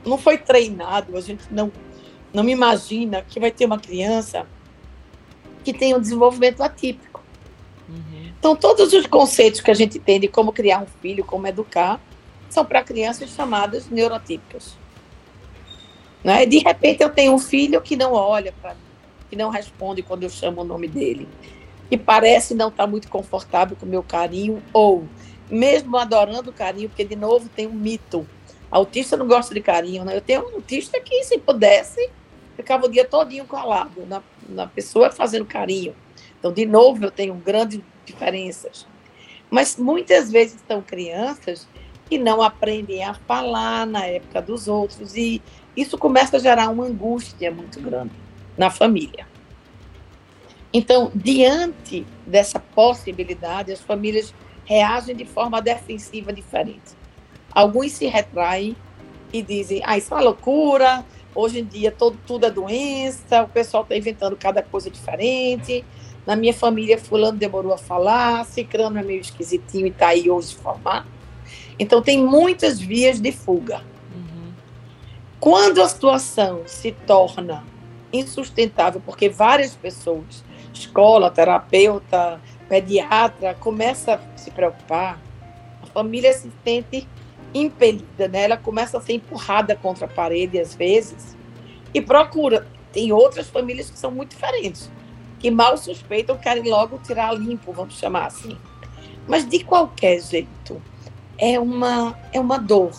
[0.06, 1.71] não foi treinado, a gente não
[2.34, 4.47] não imagina que vai ter uma criança
[5.63, 7.21] que tem um desenvolvimento atípico.
[7.88, 8.32] Uhum.
[8.39, 12.00] Então, todos os conceitos que a gente tem de como criar um filho, como educar,
[12.50, 14.76] são para crianças chamadas neurotípicas.
[16.24, 16.45] Né?
[16.45, 18.80] De repente, eu tenho um filho que não olha para mim,
[19.30, 21.28] que não responde quando eu chamo o nome dele,
[21.91, 25.04] que parece não estar tá muito confortável com o meu carinho, ou
[25.49, 28.25] mesmo adorando o carinho, porque, de novo, tem um mito.
[28.71, 30.15] Autista não gosta de carinho, né?
[30.15, 32.10] Eu tenho um autista que, se pudesse,
[32.56, 35.93] ficava o dia todinho colado na, na pessoa fazendo carinho.
[36.39, 38.88] Então, de novo, eu tenho grandes diferenças.
[39.49, 41.67] Mas muitas vezes são crianças
[42.10, 45.41] que não aprendem a falar na época dos outros e
[45.75, 48.13] isso começa a gerar uma angústia muito grande
[48.58, 49.30] na família.
[50.73, 56.95] Então, diante dessa possibilidade, as famílias reagem de forma defensiva diferente.
[57.53, 58.75] Alguns se retraem
[59.34, 61.05] e dizem: ah, isso é uma loucura,
[61.36, 65.84] hoje em dia todo, tudo é doença, o pessoal está inventando cada coisa diferente.
[66.25, 70.55] Na minha família, fulano demorou a falar, cicrano é meio esquisitinho e está aí hoje
[70.55, 71.05] formar.
[71.79, 73.84] Então, tem muitas vias de fuga.
[74.15, 74.53] Uhum.
[75.39, 77.65] Quando a situação se torna
[78.13, 85.19] insustentável, porque várias pessoas escola, terapeuta, pediatra, começa a se preocupar,
[85.81, 87.07] a família se sente
[87.53, 88.43] impelida, né?
[88.43, 91.36] Ela começa a ser empurrada contra a parede às vezes
[91.93, 92.67] e procura.
[92.91, 94.89] Tem outras famílias que são muito diferentes,
[95.39, 98.57] que mal suspeitam, querem logo tirar limpo, vamos chamar assim.
[99.27, 100.81] Mas de qualquer jeito,
[101.38, 102.91] é uma é uma dor.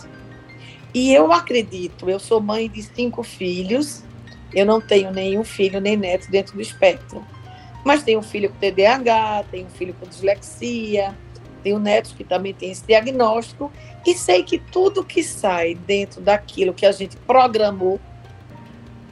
[0.93, 4.03] E eu acredito, eu sou mãe de cinco filhos,
[4.53, 7.25] eu não tenho nenhum filho nem neto dentro do espectro.
[7.83, 11.15] Mas tenho um filho com TDAH, tenho um filho com dislexia,
[11.61, 13.71] tenho netos que também têm esse diagnóstico,
[14.05, 17.99] e sei que tudo que sai dentro daquilo que a gente programou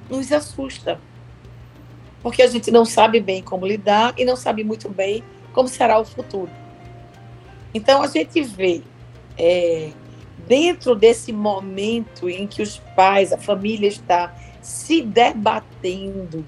[0.09, 0.99] nos assusta.
[2.21, 5.99] Porque a gente não sabe bem como lidar e não sabe muito bem como será
[5.99, 6.51] o futuro.
[7.73, 8.81] Então a gente vê,
[9.37, 9.91] é,
[10.47, 16.45] dentro desse momento em que os pais, a família está se debatendo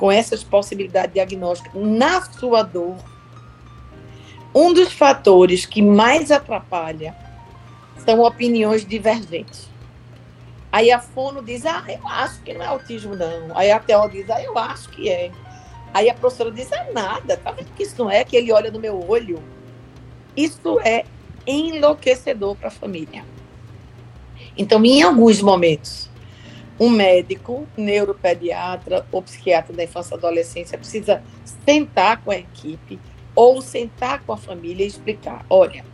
[0.00, 2.96] com essas possibilidades diagnósticas na sua dor,
[4.54, 7.14] um dos fatores que mais atrapalha
[7.98, 9.68] são opiniões divergentes.
[10.72, 13.54] Aí a fono diz, ah, eu acho que não é autismo, não.
[13.54, 15.30] Aí a TO diz, ah, eu acho que é.
[15.92, 18.70] Aí a professora diz, ah, nada, tá vendo que isso não é, que ele olha
[18.70, 19.42] no meu olho.
[20.34, 21.04] Isso é
[21.46, 23.22] enlouquecedor para a família.
[24.56, 26.09] Então, em alguns momentos,
[26.80, 31.22] um médico, neuropediatra ou psiquiatra da infância e adolescência precisa
[31.66, 32.98] sentar com a equipe
[33.34, 35.84] ou sentar com a família e explicar: olha,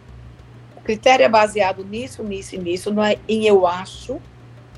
[0.77, 4.21] o critério é baseado nisso, nisso e nisso, não é em eu acho.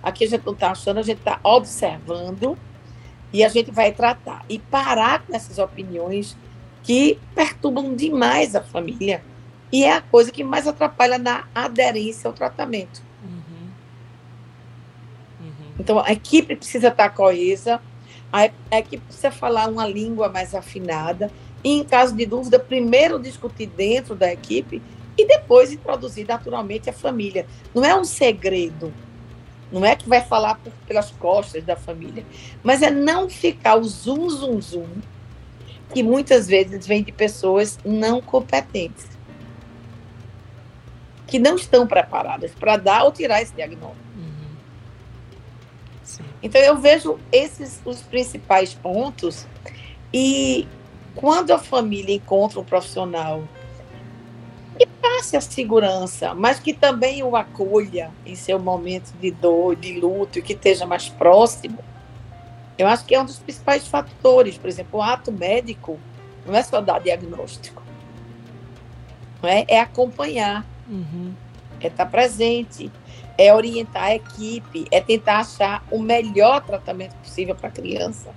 [0.03, 2.57] Aqui a gente não está achando, a gente está observando
[3.31, 4.45] e a gente vai tratar.
[4.49, 6.35] E parar com essas opiniões
[6.83, 9.23] que perturbam demais a família
[9.71, 13.08] e é a coisa que mais atrapalha na aderência ao tratamento.
[15.79, 17.81] Então, a equipe precisa estar coesa,
[18.33, 18.47] a
[18.79, 21.31] equipe precisa falar uma língua mais afinada,
[21.63, 24.83] e, em caso de dúvida, primeiro discutir dentro da equipe
[25.17, 27.47] e depois introduzir naturalmente a família.
[27.75, 28.93] Não é um segredo,
[29.71, 32.25] não é que vai falar por, pelas costas da família,
[32.63, 34.87] mas é não ficar o zum, zum, zum,
[35.93, 39.09] que muitas vezes vem de pessoas não competentes,
[41.27, 44.09] que não estão preparadas para dar ou tirar esse diagnóstico.
[46.43, 49.47] Então eu vejo esses os principais pontos
[50.13, 50.67] e
[51.15, 53.43] quando a família encontra um profissional
[54.79, 59.99] que passe a segurança, mas que também o acolha em seu momento de dor, de
[59.99, 61.79] luto, e que esteja mais próximo,
[62.79, 64.57] eu acho que é um dos principais fatores.
[64.57, 65.99] Por exemplo, o ato médico
[66.47, 67.83] não é só dar diagnóstico,
[69.43, 71.35] não é, é acompanhar, uhum.
[71.81, 72.93] é estar presente,
[73.39, 78.35] é orientar a equipe, é tentar achar o melhor tratamento possível para a criança.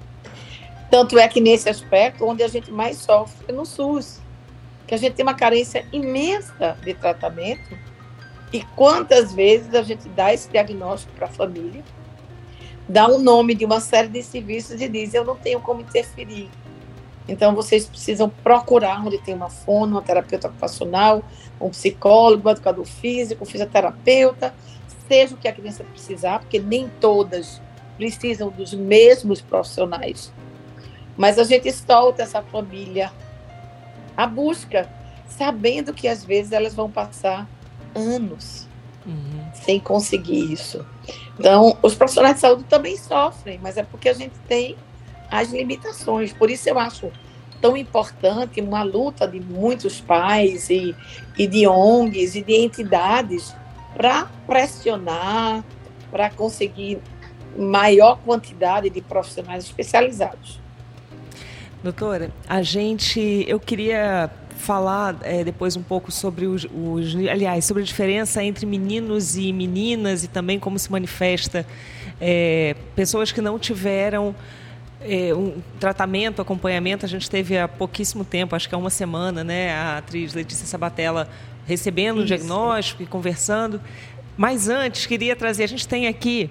[0.91, 4.21] Tanto é que nesse aspecto, onde a gente mais sofre é no SUS
[4.91, 7.77] que a gente tem uma carência imensa de tratamento.
[8.51, 11.81] E quantas vezes a gente dá esse diagnóstico para a família,
[12.89, 15.79] dá o um nome de uma série de serviços e diz: Eu não tenho como
[15.79, 16.49] interferir.
[17.25, 21.23] Então, vocês precisam procurar onde tem uma fono, uma terapeuta ocupacional,
[21.61, 24.53] um psicólogo, um educador físico, um fisioterapeuta,
[25.11, 27.61] seja o que a criança precisar, porque nem todas
[27.97, 30.31] precisam dos mesmos profissionais.
[31.17, 33.11] Mas a gente solta essa família
[34.15, 34.89] a busca,
[35.27, 37.45] sabendo que às vezes elas vão passar
[37.93, 38.69] anos
[39.05, 39.51] uhum.
[39.53, 40.85] sem conseguir isso.
[41.37, 44.77] Então, os profissionais de saúde também sofrem, mas é porque a gente tem
[45.29, 46.31] as limitações.
[46.31, 47.11] Por isso eu acho
[47.59, 50.95] tão importante uma luta de muitos pais e,
[51.37, 53.53] e de ONGs e de entidades
[53.95, 55.63] para pressionar,
[56.09, 56.99] para conseguir
[57.57, 60.59] maior quantidade de profissionais especializados.
[61.83, 67.81] Doutora, a gente, eu queria falar é, depois um pouco sobre os, os, aliás, sobre
[67.81, 71.65] a diferença entre meninos e meninas e também como se manifesta
[72.19, 74.35] é, pessoas que não tiveram
[75.01, 77.05] é, um tratamento, acompanhamento.
[77.05, 80.67] A gente teve há pouquíssimo tempo, acho que há uma semana, né, a atriz Letícia
[80.67, 81.27] Sabatella
[81.65, 82.23] recebendo Isso.
[82.23, 83.81] um diagnóstico e conversando.
[84.37, 86.49] Mas antes, queria trazer, a gente tem aqui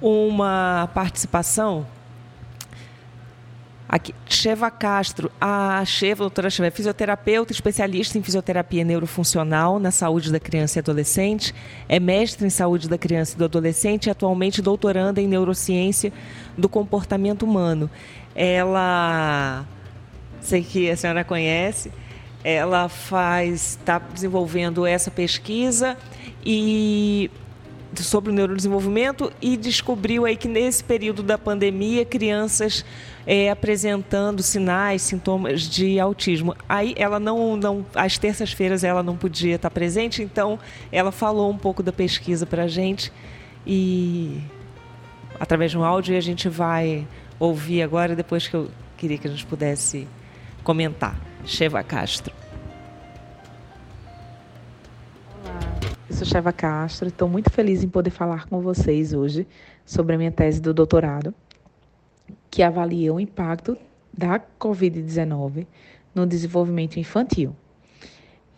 [0.00, 1.86] uma participação
[3.92, 9.90] Aqui, Sheva Castro, a Sheva, a doutora Sheva, é fisioterapeuta, especialista em fisioterapia neurofuncional na
[9.90, 11.52] saúde da criança e adolescente,
[11.88, 16.12] é mestre em saúde da criança e do adolescente e atualmente doutoranda em neurociência
[16.56, 17.90] do comportamento humano.
[18.32, 19.66] Ela,
[20.40, 21.90] sei que a senhora conhece,
[22.42, 25.96] ela faz, está desenvolvendo essa pesquisa
[26.44, 27.30] e
[27.96, 32.84] sobre o neurodesenvolvimento e descobriu aí que nesse período da pandemia crianças
[33.26, 36.54] é, apresentando sinais, sintomas de autismo.
[36.68, 40.58] Aí ela não, não às terças-feiras ela não podia estar presente, então
[40.92, 43.12] ela falou um pouco da pesquisa para a gente
[43.66, 44.40] e
[45.38, 47.06] através de um áudio a gente vai
[47.38, 50.06] ouvir agora depois que eu queria que a gente pudesse
[50.62, 51.29] comentar.
[51.44, 52.32] Cheva Castro.
[56.08, 59.46] Eu sou Cheva Castro, estou muito feliz em poder falar com vocês hoje
[59.84, 61.34] sobre a minha tese do doutorado,
[62.50, 63.76] que avalia o impacto
[64.16, 65.66] da Covid-19
[66.14, 67.54] no desenvolvimento infantil.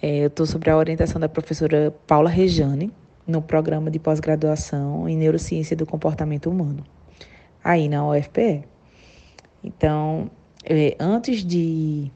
[0.01, 2.93] É, eu estou sobre a orientação da professora Paula Rejane,
[3.26, 6.85] no programa de pós-graduação em Neurociência do Comportamento Humano,
[7.62, 8.64] aí na UFPE.
[9.62, 10.28] Então,
[10.64, 12.11] é, antes de,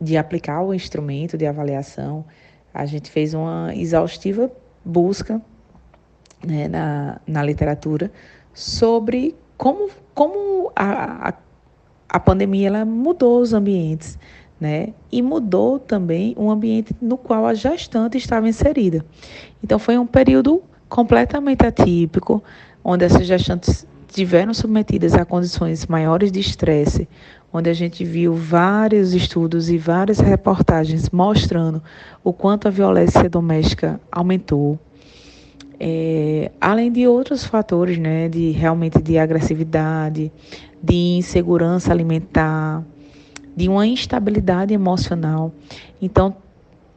[0.00, 2.24] de aplicar o instrumento de avaliação,
[2.72, 4.50] a gente fez uma exaustiva
[4.84, 5.40] busca
[6.44, 8.10] né, na, na literatura
[8.54, 11.34] sobre como, como a, a,
[12.08, 14.18] a pandemia ela mudou os ambientes,
[14.60, 14.92] né?
[15.10, 19.04] E mudou também o ambiente no qual a gestante estava inserida.
[19.62, 22.42] Então foi um período completamente atípico,
[22.82, 27.08] onde essas gestantes tiveram submetidas a condições maiores de estresse,
[27.52, 31.82] onde a gente viu vários estudos e várias reportagens mostrando
[32.22, 34.78] o quanto a violência doméstica aumentou.
[35.80, 40.32] É, além de outros fatores, né, de realmente de agressividade,
[40.82, 42.82] de insegurança alimentar,
[43.56, 45.52] de uma instabilidade emocional.
[46.00, 46.36] Então,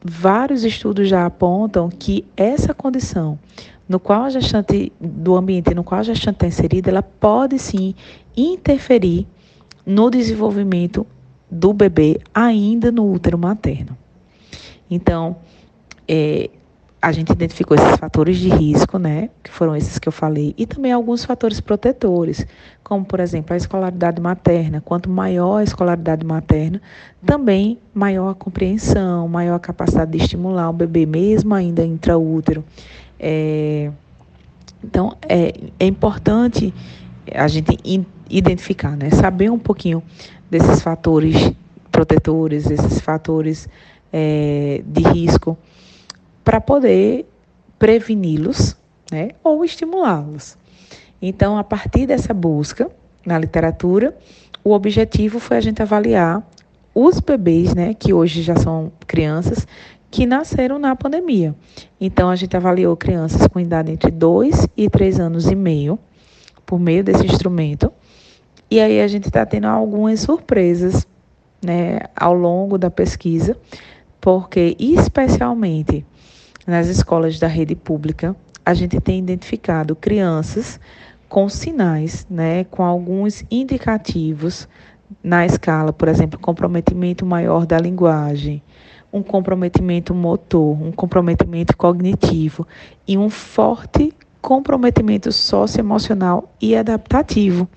[0.04, 3.38] vários estudos já apontam que essa condição
[3.88, 7.94] no qual a gestante, do ambiente no qual a gestante está inserida, ela pode sim
[8.36, 9.26] interferir
[9.84, 11.06] no desenvolvimento
[11.50, 13.96] do bebê ainda no útero materno.
[14.90, 15.36] Então,
[16.08, 16.50] é,
[17.02, 20.64] a gente identificou esses fatores de risco, né, que foram esses que eu falei, e
[20.64, 22.46] também alguns fatores protetores,
[22.84, 24.80] como, por exemplo, a escolaridade materna.
[24.80, 26.80] Quanto maior a escolaridade materna,
[27.26, 32.64] também maior a compreensão, maior a capacidade de estimular o bebê, mesmo ainda intraútero.
[33.22, 33.92] É,
[34.82, 36.74] então, é, é importante
[37.32, 37.78] a gente
[38.28, 39.10] identificar, né?
[39.10, 40.02] Saber um pouquinho
[40.50, 41.52] desses fatores
[41.92, 43.68] protetores, esses fatores
[44.12, 45.56] é, de risco,
[46.42, 47.24] para poder
[47.78, 48.76] preveni-los,
[49.10, 49.30] né?
[49.44, 50.58] Ou estimulá-los.
[51.20, 52.90] Então, a partir dessa busca
[53.24, 54.16] na literatura,
[54.64, 56.42] o objetivo foi a gente avaliar
[56.94, 59.66] os bebês, né, que hoje já são crianças,
[60.12, 61.56] que nasceram na pandemia.
[61.98, 65.98] Então, a gente avaliou crianças com idade entre 2 e 3 anos e meio,
[66.66, 67.90] por meio desse instrumento.
[68.70, 71.08] E aí a gente está tendo algumas surpresas
[71.64, 73.56] né, ao longo da pesquisa,
[74.20, 76.04] porque, especialmente
[76.66, 80.78] nas escolas da rede pública, a gente tem identificado crianças
[81.26, 84.68] com sinais, né, com alguns indicativos
[85.24, 88.62] na escala, por exemplo, comprometimento maior da linguagem,
[89.12, 92.66] um comprometimento motor, um comprometimento cognitivo
[93.06, 97.68] e um forte comprometimento socioemocional e adaptativo.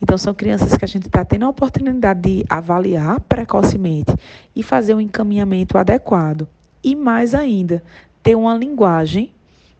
[0.00, 4.14] Então, são crianças que a gente está tendo a oportunidade de avaliar precocemente
[4.54, 6.48] e fazer um encaminhamento adequado.
[6.82, 7.82] E mais ainda,
[8.22, 9.34] ter uma linguagem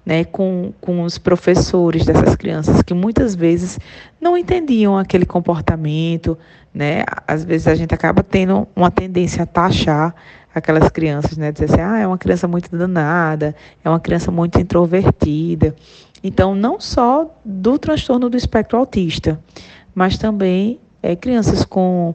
[0.04, 3.78] né, com, com os professores dessas crianças que muitas vezes
[4.20, 6.38] não entendiam aquele comportamento,
[6.72, 7.02] né?
[7.26, 10.14] Às vezes a gente acaba tendo uma tendência a taxar
[10.56, 11.52] aquelas crianças, né?
[11.52, 13.54] Dizer assim, ah, é uma criança muito danada,
[13.84, 15.76] é uma criança muito introvertida.
[16.24, 19.38] Então, não só do transtorno do espectro autista,
[19.94, 22.14] mas também é, crianças com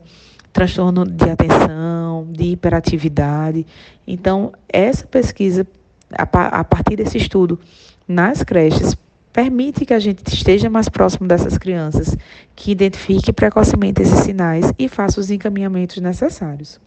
[0.52, 3.66] transtorno de atenção, de hiperatividade.
[4.08, 5.68] Então, essa pesquisa,
[6.12, 7.60] a, a partir desse estudo
[8.08, 8.98] nas creches,
[9.32, 12.18] permite que a gente esteja mais próximo dessas crianças,
[12.56, 16.80] que identifique precocemente esses sinais e faça os encaminhamentos necessários.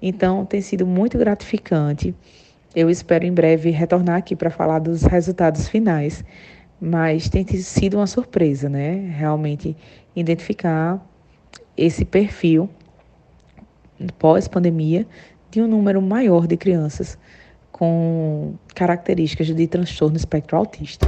[0.00, 2.14] Então, tem sido muito gratificante.
[2.74, 6.24] Eu espero em breve retornar aqui para falar dos resultados finais,
[6.80, 9.12] mas tem sido uma surpresa, né?
[9.16, 9.76] Realmente
[10.14, 11.04] identificar
[11.76, 12.70] esse perfil
[14.18, 15.06] pós-pandemia
[15.50, 17.18] de um número maior de crianças
[17.72, 21.06] com características de transtorno espectro autista.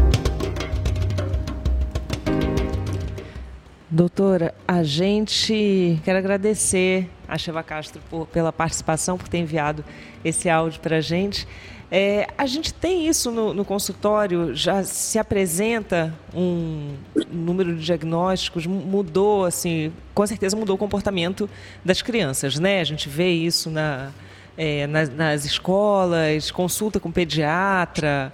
[3.94, 9.84] Doutora, a gente quer agradecer a Cheva Castro por, pela participação, por ter enviado
[10.24, 11.46] esse áudio para a gente.
[11.90, 16.94] É, a gente tem isso no, no, consultório, já se apresenta um
[17.30, 21.46] número de diagnósticos, mudou, assim, com certeza mudou o comportamento
[21.84, 22.80] das crianças, né?
[22.80, 24.10] A gente vê isso na,
[24.56, 28.32] é, nas, nas, escolas, consulta com pediatra,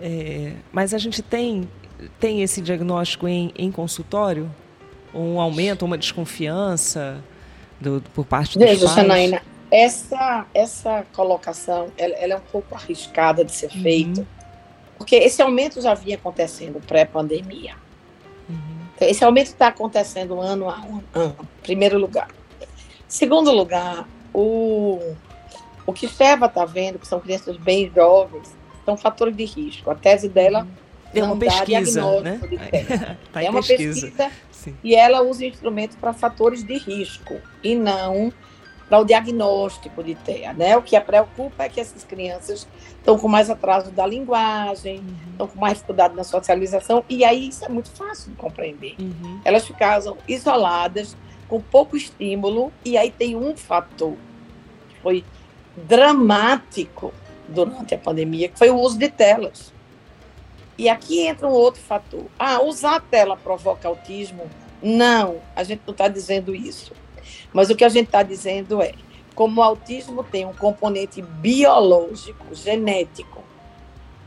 [0.00, 1.68] é, mas a gente tem
[2.18, 4.50] tem esse diagnóstico em, em consultório?
[5.12, 7.22] Um aumento, uma desconfiança
[7.80, 8.96] do, por parte dos Veja, pais?
[8.96, 13.82] Janaína, essa, essa colocação ela, ela, é um pouco arriscada de ser uhum.
[13.82, 14.26] feita,
[14.96, 17.74] porque esse aumento já vinha acontecendo pré-pandemia.
[18.48, 18.56] Uhum.
[19.00, 22.28] Esse aumento está acontecendo ano a ano, primeiro lugar.
[23.08, 25.00] Segundo lugar, o,
[25.84, 29.90] o que Seva está vendo, que são crianças bem jovens, são fatores de risco.
[29.90, 30.79] A tese dela uhum
[31.14, 32.40] é uma pesquisa, né?
[33.32, 34.30] tá é uma pesquisa, pesquisa
[34.82, 38.32] e ela usa instrumentos para fatores de risco e não
[38.88, 40.76] para o diagnóstico de TEA, né?
[40.76, 42.66] O que a preocupa é que essas crianças
[42.98, 45.30] estão com mais atraso da linguagem, uhum.
[45.30, 48.96] estão com mais dificuldade na socialização, e aí isso é muito fácil de compreender.
[48.98, 49.40] Uhum.
[49.44, 51.16] Elas ficam isoladas,
[51.48, 54.16] com pouco estímulo, e aí tem um fator
[54.88, 55.24] que foi
[55.76, 57.14] dramático
[57.48, 59.72] durante a pandemia, que foi o uso de telas.
[60.80, 62.24] E aqui entra um outro fator.
[62.38, 64.48] Ah, usar a tela provoca autismo?
[64.82, 66.94] Não, a gente não está dizendo isso.
[67.52, 68.94] Mas o que a gente está dizendo é,
[69.34, 73.44] como o autismo tem um componente biológico, genético,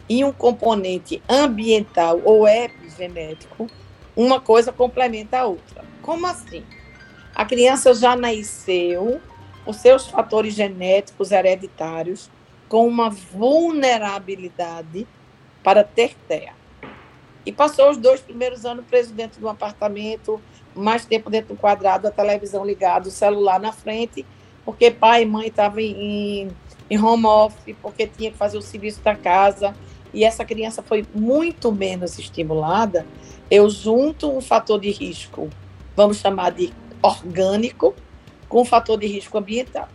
[0.08, 3.66] e um componente ambiental ou epigenético,
[4.16, 5.84] uma coisa complementa a outra.
[6.04, 6.64] Como assim?
[7.34, 9.20] A criança já nasceu
[9.66, 12.30] com seus fatores genéticos hereditários
[12.70, 15.08] com uma vulnerabilidade
[15.64, 16.56] para ter terra.
[17.46, 20.42] E passou os dois primeiros anos preso dentro de um apartamento,
[20.76, 24.26] mais tempo dentro do quadrado, a televisão ligada, o celular na frente,
[24.66, 26.50] porque pai e mãe estavam em,
[26.90, 29.76] em home office, porque tinha que fazer o serviço da casa,
[30.14, 33.06] e essa criança foi muito menos estimulada,
[33.52, 35.50] eu junto um fator de risco,
[35.96, 37.94] vamos chamar de orgânico,
[38.48, 39.90] com um fator de risco ambiental.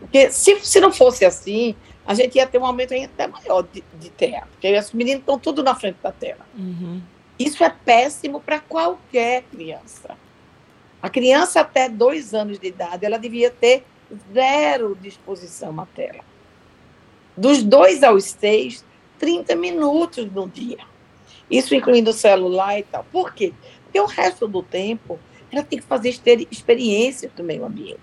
[0.00, 1.74] Porque se, se não fosse assim,
[2.06, 5.38] a gente ia ter um aumento ainda maior de, de terra, porque os meninos estão
[5.38, 6.46] tudo na frente da tela.
[6.56, 7.02] Uhum.
[7.38, 10.16] Isso é péssimo para qualquer criança.
[11.02, 13.84] A criança até dois anos de idade, ela devia ter
[14.32, 16.24] zero disposição à tela.
[17.36, 18.84] Dos dois aos seis,
[19.18, 20.78] 30 minutos no dia.
[21.50, 23.04] Isso incluindo o celular e tal.
[23.04, 23.52] Por quê?
[23.84, 25.18] Porque o resto do tempo
[25.50, 26.08] ela tem que fazer
[26.50, 28.00] experiências do meio ambiente.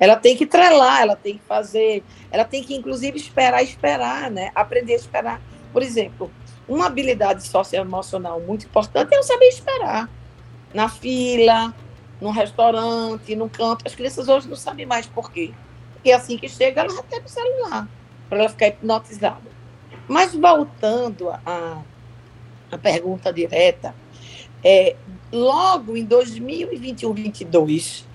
[0.00, 4.50] Ela tem que trelar, ela tem que fazer, ela tem que inclusive esperar, esperar, né?
[4.54, 5.42] Aprender a esperar.
[5.72, 6.30] Por exemplo,
[6.66, 10.08] uma habilidade socioemocional muito importante é o saber esperar.
[10.72, 11.74] Na fila,
[12.20, 13.86] num restaurante, num canto.
[13.86, 15.52] As crianças hoje não sabem mais por quê.
[15.94, 17.86] Porque assim que chega, ela tem o celular,
[18.28, 19.50] para ela ficar hipnotizada.
[20.08, 21.82] Mas voltando à,
[22.72, 23.94] à pergunta direta,
[24.64, 24.96] é,
[25.30, 28.06] logo em 2021, 2022,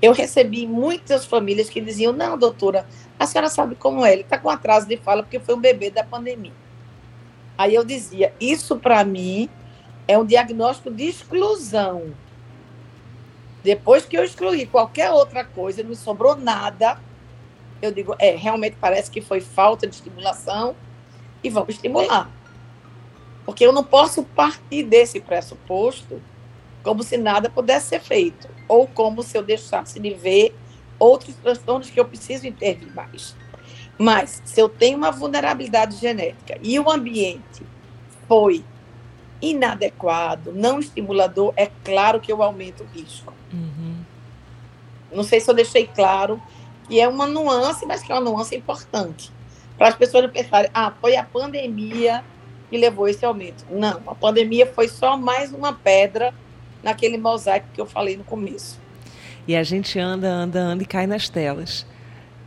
[0.00, 2.86] eu recebi muitas famílias que diziam: não, doutora,
[3.18, 5.90] a senhora sabe como é, ele está com atraso de fala porque foi um bebê
[5.90, 6.52] da pandemia.
[7.56, 9.48] Aí eu dizia: isso para mim
[10.06, 12.14] é um diagnóstico de exclusão.
[13.64, 17.00] Depois que eu excluí qualquer outra coisa, não sobrou nada,
[17.80, 20.76] eu digo: é, realmente parece que foi falta de estimulação
[21.42, 22.30] e vamos estimular.
[23.44, 26.20] Porque eu não posso partir desse pressuposto
[26.86, 30.56] como se nada pudesse ser feito, ou como se eu deixasse de ver
[31.00, 33.34] outros transtornos que eu preciso intervir mais.
[33.98, 37.66] Mas, se eu tenho uma vulnerabilidade genética e o ambiente
[38.28, 38.64] foi
[39.42, 43.34] inadequado, não estimulador, é claro que eu aumento o risco.
[43.52, 43.96] Uhum.
[45.10, 46.40] Não sei se eu deixei claro
[46.86, 49.32] que é uma nuance, mas que é uma nuance importante.
[49.76, 52.22] Para as pessoas pensarem, ah, foi a pandemia
[52.70, 53.66] que levou esse aumento.
[53.68, 56.32] Não, a pandemia foi só mais uma pedra
[56.86, 58.80] naquele mosaico que eu falei no começo.
[59.46, 61.84] E a gente anda, anda, anda e cai nas telas.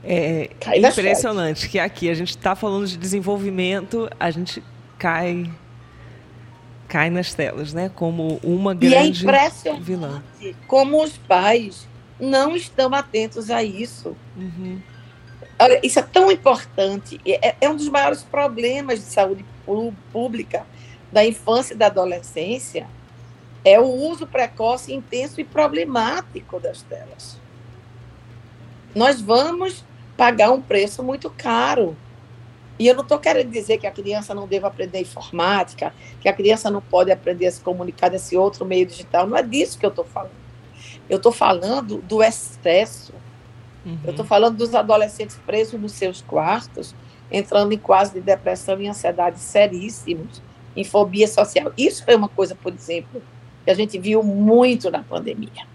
[0.01, 4.63] É cai impressionante que aqui a gente está falando de desenvolvimento, a gente
[4.97, 5.51] cai
[6.87, 7.91] cai nas telas, né?
[7.93, 10.23] Como uma grande e é impressionante vilã.
[10.67, 11.85] Como os pais
[12.17, 14.15] não estão atentos a isso.
[14.37, 14.79] Uhum.
[15.59, 17.19] Olha, isso é tão importante.
[17.25, 19.43] É, é um dos maiores problemas de saúde
[20.13, 20.65] pública
[21.11, 22.87] da infância e da adolescência
[23.63, 27.37] é o uso precoce, intenso e problemático das telas.
[28.95, 29.83] Nós vamos
[30.17, 31.95] pagar um preço muito caro.
[32.77, 36.33] E eu não estou querendo dizer que a criança não deva aprender informática, que a
[36.33, 39.27] criança não pode aprender a se comunicar nesse outro meio digital.
[39.27, 40.31] Não é disso que eu estou falando.
[41.09, 43.13] Eu estou falando do excesso.
[43.85, 43.99] Uhum.
[44.05, 46.95] Eu estou falando dos adolescentes presos nos seus quartos,
[47.29, 50.41] entrando em quase de depressão e ansiedade seríssimos,
[50.75, 51.73] em fobia social.
[51.77, 53.21] Isso foi uma coisa, por exemplo,
[53.69, 55.67] que a gente viu muito na pandemia.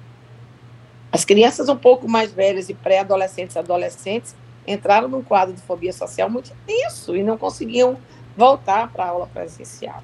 [1.13, 4.35] As crianças um pouco mais velhas e pré-adolescentes, adolescentes,
[4.67, 7.97] entraram num quadro de fobia social muito intenso e não conseguiam
[8.37, 10.03] voltar para a aula presencial.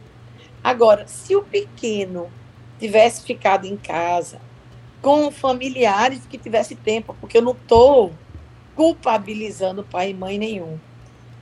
[0.63, 2.31] Agora, se o pequeno
[2.79, 4.41] tivesse ficado em casa
[5.03, 8.13] com familiares que tivesse tempo, porque eu não estou
[8.77, 10.79] culpabilizando pai e mãe nenhum.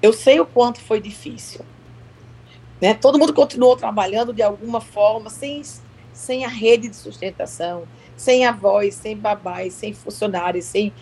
[0.01, 1.61] Eu sei o quanto foi difícil.
[2.81, 2.95] Né?
[2.95, 5.61] Todo mundo continuou trabalhando de alguma forma, sem
[6.19, 7.85] sem a rede de sustentação,
[8.17, 10.93] sem avós, sem babás, sem funcionários, sem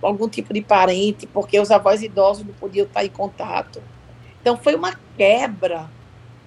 [0.00, 3.82] algum tipo de parente, porque os avós idosos não podiam estar em contato.
[4.40, 5.90] Então, foi uma quebra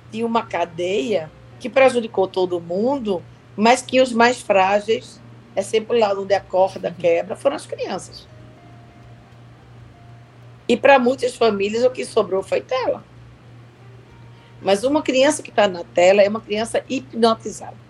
[0.09, 3.21] de uma cadeia que prejudicou todo mundo,
[3.53, 5.21] mas que os mais frágeis,
[5.53, 8.25] é sempre lá onde a corda quebra, foram as crianças.
[10.69, 13.03] E para muitas famílias, o que sobrou foi tela.
[14.61, 17.84] Mas uma criança que está na tela é uma criança hipnotizada.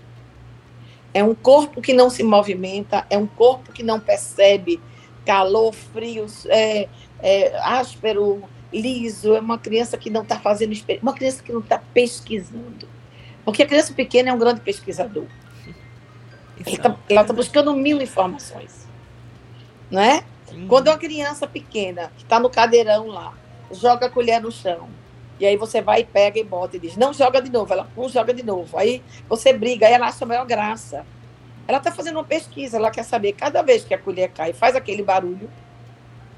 [1.15, 4.81] É um corpo que não se movimenta, é um corpo que não percebe
[5.25, 6.89] calor, frio, é,
[7.21, 8.43] é, áspero,
[8.73, 9.33] liso.
[9.33, 12.85] É uma criança que não está fazendo, uma criança que não está pesquisando.
[13.45, 15.23] Porque a criança pequena é um grande pesquisador.
[16.81, 18.85] Tá, ela está buscando mil informações.
[19.89, 20.21] Não é?
[20.67, 23.33] Quando uma criança pequena, que está no cadeirão lá,
[23.71, 24.89] joga a colher no chão,
[25.39, 27.71] e aí você vai pega e bota e diz, não joga de novo.
[27.71, 28.77] Ela, não joga de novo.
[28.77, 31.05] Aí você briga, aí ela acha a maior graça.
[31.67, 34.75] Ela está fazendo uma pesquisa, ela quer saber, cada vez que a colher cai, faz
[34.75, 35.49] aquele barulho.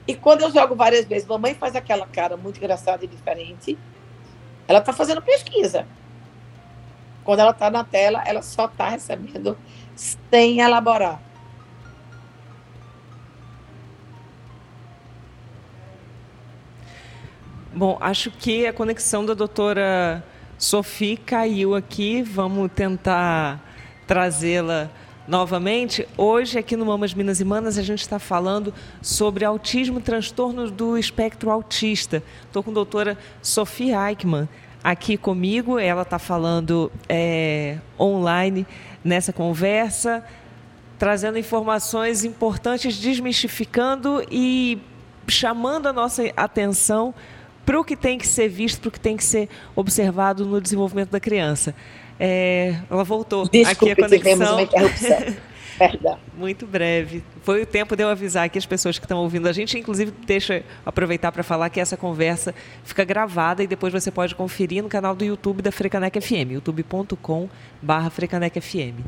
[0.07, 3.77] E quando eu jogo várias vezes, mamãe faz aquela cara muito engraçada e diferente.
[4.67, 5.85] Ela está fazendo pesquisa.
[7.25, 9.57] Quando ela está na tela, ela só está recebendo
[9.95, 11.21] sem elaborar.
[17.77, 20.23] Bom, acho que a conexão da doutora
[20.57, 22.23] Sophie caiu aqui.
[22.23, 23.63] Vamos tentar
[24.07, 24.89] trazê-la
[25.27, 26.07] novamente.
[26.17, 30.97] Hoje, aqui no Mamas Minas e Manas, a gente está falando sobre autismo, transtorno do
[30.97, 32.23] espectro autista.
[32.47, 34.49] Estou com a doutora Sophie Eichmann
[34.83, 35.77] aqui comigo.
[35.77, 38.65] Ela está falando é, online
[39.03, 40.25] nessa conversa,
[40.97, 44.81] trazendo informações importantes, desmistificando e
[45.27, 47.13] chamando a nossa atenção
[47.67, 50.61] para o que tem que ser visto, para o que tem que ser observado no
[50.61, 51.75] desenvolvimento da criança.
[52.17, 54.19] É, ela voltou Desculpe, aqui a conexão.
[54.19, 55.35] Tivemos uma interrupção.
[55.77, 56.19] Verdade.
[56.37, 57.21] Muito breve.
[57.43, 59.77] Foi o tempo de eu avisar aqui as pessoas que estão ouvindo a gente.
[59.77, 62.55] Inclusive, deixa aproveitar para falar que essa conversa
[62.85, 68.09] fica gravada e depois você pode conferir no canal do YouTube da Frecanec FM, youtube.com.br
[68.11, 69.03] Frecanec FM.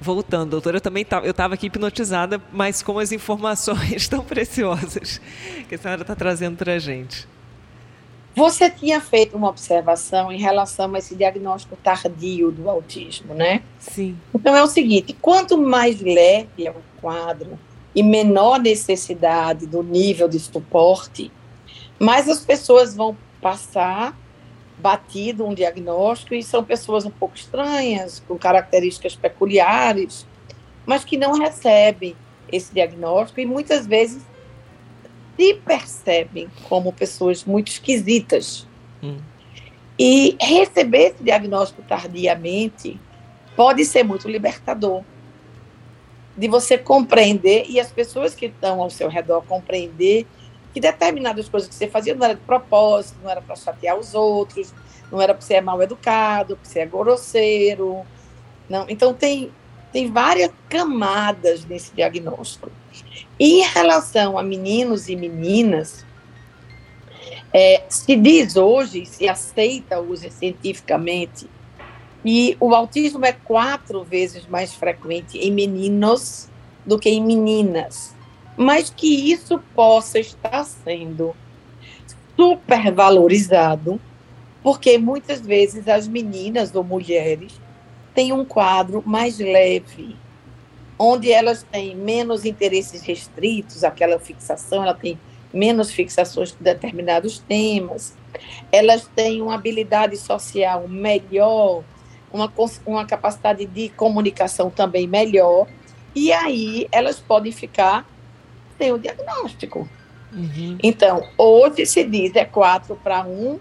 [0.00, 5.20] Voltando, doutora, eu também eu estava aqui hipnotizada, mas com as informações tão preciosas
[5.68, 7.26] que a senhora está trazendo para a gente.
[8.38, 13.62] Você tinha feito uma observação em relação a esse diagnóstico tardio do autismo, né?
[13.80, 14.16] Sim.
[14.32, 17.58] Então é o seguinte: quanto mais leve é o quadro
[17.92, 21.32] e menor necessidade do nível de suporte,
[21.98, 24.16] mais as pessoas vão passar
[24.78, 30.24] batido um diagnóstico e são pessoas um pouco estranhas, com características peculiares,
[30.86, 32.14] mas que não recebem
[32.52, 34.22] esse diagnóstico e muitas vezes
[35.38, 38.66] se percebem como pessoas muito esquisitas.
[39.00, 39.18] Hum.
[39.96, 43.00] E receber esse diagnóstico tardiamente
[43.54, 45.04] pode ser muito libertador.
[46.36, 50.26] De você compreender e as pessoas que estão ao seu redor compreender
[50.72, 54.14] que determinadas coisas que você fazia não era de propósito, não era para chatear os
[54.14, 54.72] outros,
[55.10, 58.02] não era para ser mal educado, para ser grosseiro.
[58.68, 58.86] Não.
[58.88, 59.50] Então, tem,
[59.92, 62.70] tem várias camadas nesse diagnóstico.
[63.40, 66.04] Em relação a meninos e meninas,
[67.52, 71.48] é, se diz hoje, se aceita hoje cientificamente,
[72.22, 76.48] que o autismo é quatro vezes mais frequente em meninos
[76.84, 78.14] do que em meninas.
[78.56, 81.34] Mas que isso possa estar sendo
[82.36, 84.00] supervalorizado,
[84.62, 87.52] porque muitas vezes as meninas ou mulheres
[88.14, 90.16] têm um quadro mais leve,
[90.98, 95.18] onde elas têm menos interesses restritos, aquela fixação, ela tem
[95.52, 98.14] menos fixações com determinados temas,
[98.70, 101.82] elas têm uma habilidade social melhor,
[102.32, 102.52] uma,
[102.84, 105.66] uma capacidade de comunicação também melhor,
[106.14, 108.04] e aí elas podem ficar
[108.78, 109.88] tem o diagnóstico.
[110.32, 110.78] Uhum.
[110.82, 113.58] Então, hoje se diz é 4 para 1.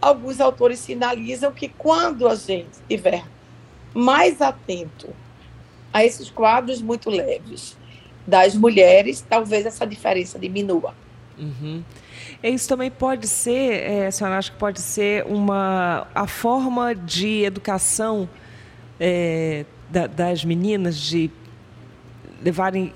[0.00, 3.24] Alguns autores sinalizam que quando a gente estiver
[3.94, 5.08] mais atento
[5.96, 7.74] a esses quadros muito leves
[8.26, 10.94] das mulheres, talvez essa diferença diminua.
[11.38, 11.82] Uhum.
[12.42, 17.44] Isso também pode ser, é, a senhora acha que pode ser uma a forma de
[17.44, 18.28] educação
[19.00, 21.30] é, da, das meninas de
[22.42, 22.92] levarem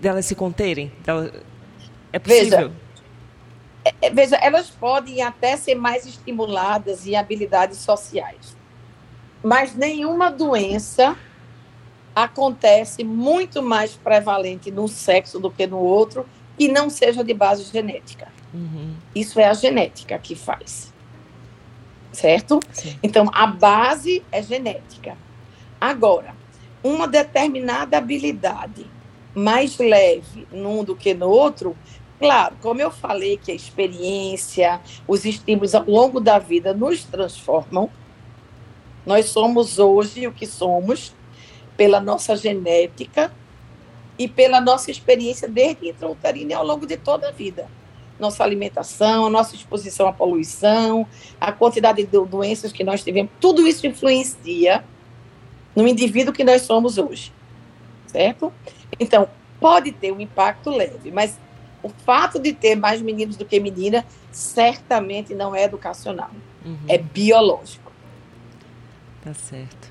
[0.00, 0.90] delas se conterem?
[2.12, 2.58] É possível?
[2.58, 2.72] Veja,
[3.84, 8.56] é, é, veja, elas podem até ser mais estimuladas em habilidades sociais,
[9.44, 11.16] mas nenhuma doença
[12.14, 16.26] acontece muito mais prevalente num sexo do que no outro
[16.58, 18.28] que não seja de base genética.
[18.52, 18.94] Uhum.
[19.14, 20.92] Isso é a genética que faz.
[22.12, 22.60] Certo?
[22.72, 22.98] Sim.
[23.02, 25.16] Então, a base é genética.
[25.80, 26.34] Agora,
[26.84, 28.86] uma determinada habilidade
[29.34, 31.74] mais leve num do que no outro,
[32.18, 37.88] claro, como eu falei que a experiência, os estímulos ao longo da vida nos transformam,
[39.06, 41.14] nós somos hoje o que somos
[41.76, 43.32] pela nossa genética
[44.18, 47.68] e pela nossa experiência desde intrauterina e ao longo de toda a vida.
[48.18, 51.06] Nossa alimentação, nossa exposição à poluição,
[51.40, 54.84] a quantidade de doenças que nós tivemos, tudo isso influencia
[55.74, 57.32] no indivíduo que nós somos hoje,
[58.06, 58.52] certo?
[59.00, 61.38] Então, pode ter um impacto leve, mas
[61.82, 66.30] o fato de ter mais meninos do que menina certamente não é educacional,
[66.64, 66.78] uhum.
[66.88, 67.90] é biológico.
[69.24, 69.81] Tá certo.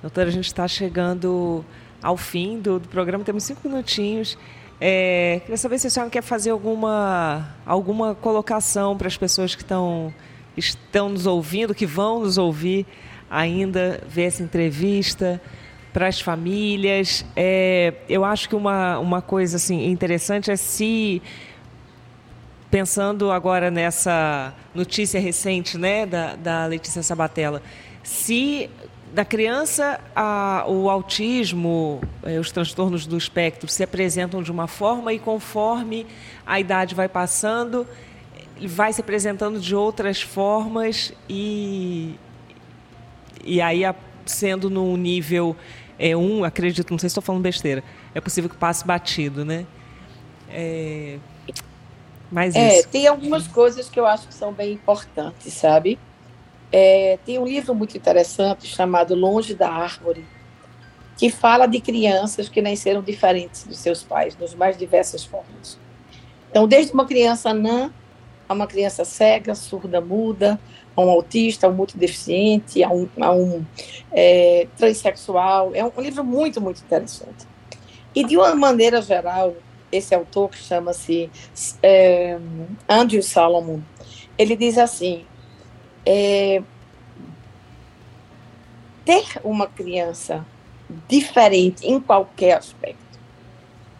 [0.00, 1.64] Doutora, a gente está chegando
[2.00, 4.38] ao fim do, do, programa, temos cinco minutinhos.
[4.80, 9.62] É, queria saber se a senhora quer fazer alguma, alguma colocação para as pessoas que
[9.62, 10.14] estão,
[10.56, 12.86] estão nos ouvindo, que vão nos ouvir
[13.28, 15.42] ainda, ver essa entrevista
[15.92, 17.24] para as famílias.
[17.34, 21.20] É, eu acho que uma, uma coisa assim interessante é se
[22.70, 27.60] pensando agora nessa notícia recente, né, da, da Letícia Sabatella,
[28.04, 28.70] se
[29.12, 35.12] da criança a, o autismo, é, os transtornos do espectro se apresentam de uma forma
[35.12, 36.06] e conforme
[36.46, 37.86] a idade vai passando,
[38.66, 42.14] vai se apresentando de outras formas e
[43.44, 43.82] e aí
[44.26, 45.56] sendo num nível
[45.98, 47.82] é, um, acredito, não sei se estou falando besteira,
[48.14, 49.66] é possível que passe batido, né?
[50.50, 51.18] É,
[52.30, 52.88] mas é, isso.
[52.88, 55.98] tem algumas coisas que eu acho que são bem importantes, sabe?
[56.70, 60.24] É, tem um livro muito interessante chamado Longe da Árvore,
[61.16, 65.78] que fala de crianças que nasceram diferentes dos seus pais, nas mais diversas formas.
[66.50, 67.92] Então, desde uma criança anã
[68.48, 70.58] a uma criança cega, surda, muda,
[70.96, 73.64] a um autista, a um multideficiente, a um, a um
[74.10, 75.72] é, transexual.
[75.74, 77.46] É um, um livro muito, muito interessante.
[78.14, 79.54] E de uma maneira geral,
[79.92, 81.30] esse autor que chama-se
[81.82, 82.38] é,
[82.88, 83.80] Andrew Solomon,
[84.38, 85.26] ele diz assim:
[86.10, 86.62] é,
[89.04, 90.42] ter uma criança
[91.06, 93.18] diferente em qualquer aspecto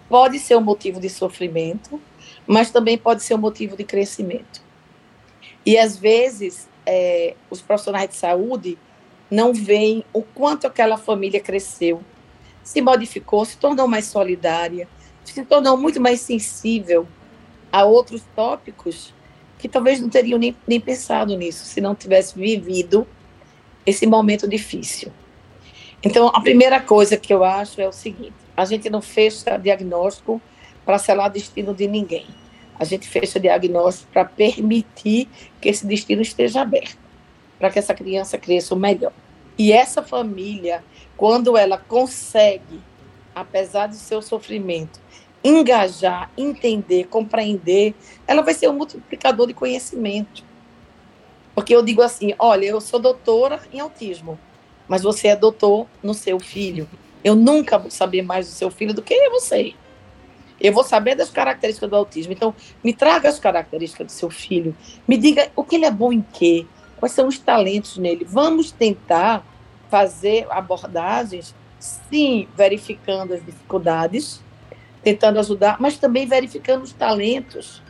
[0.08, 2.00] pode ser um motivo de sofrimento,
[2.46, 4.62] mas também pode ser um motivo de crescimento.
[5.66, 8.78] E às vezes é, os profissionais de saúde
[9.30, 12.02] não veem o quanto aquela família cresceu,
[12.64, 14.88] se modificou, se tornou mais solidária,
[15.22, 17.06] se tornou muito mais sensível
[17.70, 19.12] a outros tópicos
[19.58, 23.06] que talvez não teriam nem, nem pensado nisso se não tivesse vivido
[23.84, 25.12] esse momento difícil.
[26.02, 30.40] Então, a primeira coisa que eu acho é o seguinte: a gente não fecha diagnóstico
[30.84, 32.26] para selar destino de ninguém.
[32.78, 35.28] A gente fecha diagnóstico para permitir
[35.60, 36.98] que esse destino esteja aberto,
[37.58, 39.12] para que essa criança cresça o melhor.
[39.58, 40.84] E essa família,
[41.16, 42.80] quando ela consegue,
[43.34, 45.00] apesar do seu sofrimento,
[45.42, 47.94] engajar, entender, compreender,
[48.26, 50.44] ela vai ser um multiplicador de conhecimento.
[51.54, 54.38] Porque eu digo assim: olha, eu sou doutora em autismo,
[54.86, 56.88] mas você é doutor no seu filho.
[57.22, 59.74] Eu nunca vou saber mais do seu filho do que você.
[60.60, 62.32] Eu vou saber das características do autismo.
[62.32, 64.76] Então, me traga as características do seu filho.
[65.06, 66.66] Me diga o que ele é bom em quê.
[66.96, 68.24] Quais são os talentos nele.
[68.24, 69.44] Vamos tentar
[69.88, 74.42] fazer abordagens, sim, verificando as dificuldades,
[75.02, 77.82] tentando ajudar, mas também verificando os talentos.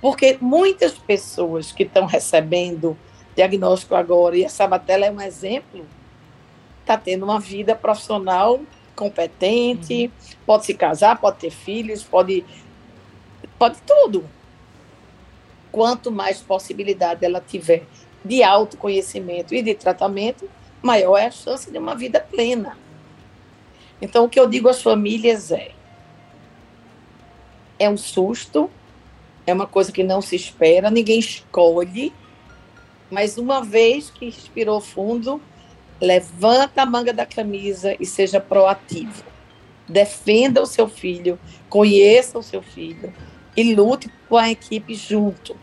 [0.00, 2.96] Porque muitas pessoas que estão recebendo
[3.34, 5.86] diagnóstico agora, e a Sabatella é um exemplo,
[6.80, 8.60] está tendo uma vida profissional
[8.94, 10.36] competente, uhum.
[10.44, 12.44] pode se casar, pode ter filhos, pode,
[13.58, 14.28] pode tudo.
[15.70, 17.84] Quanto mais possibilidade ela tiver
[18.24, 20.48] de autoconhecimento e de tratamento,
[20.82, 22.76] maior é a chance de uma vida plena.
[24.00, 25.72] Então, o que eu digo às famílias é:
[27.82, 28.70] é um susto,
[29.44, 32.12] é uma coisa que não se espera, ninguém escolhe,
[33.10, 35.42] mas uma vez que respirou fundo,
[36.00, 39.24] levanta a manga da camisa e seja proativo.
[39.88, 43.12] Defenda o seu filho, conheça o seu filho
[43.56, 45.56] e lute com a equipe junto,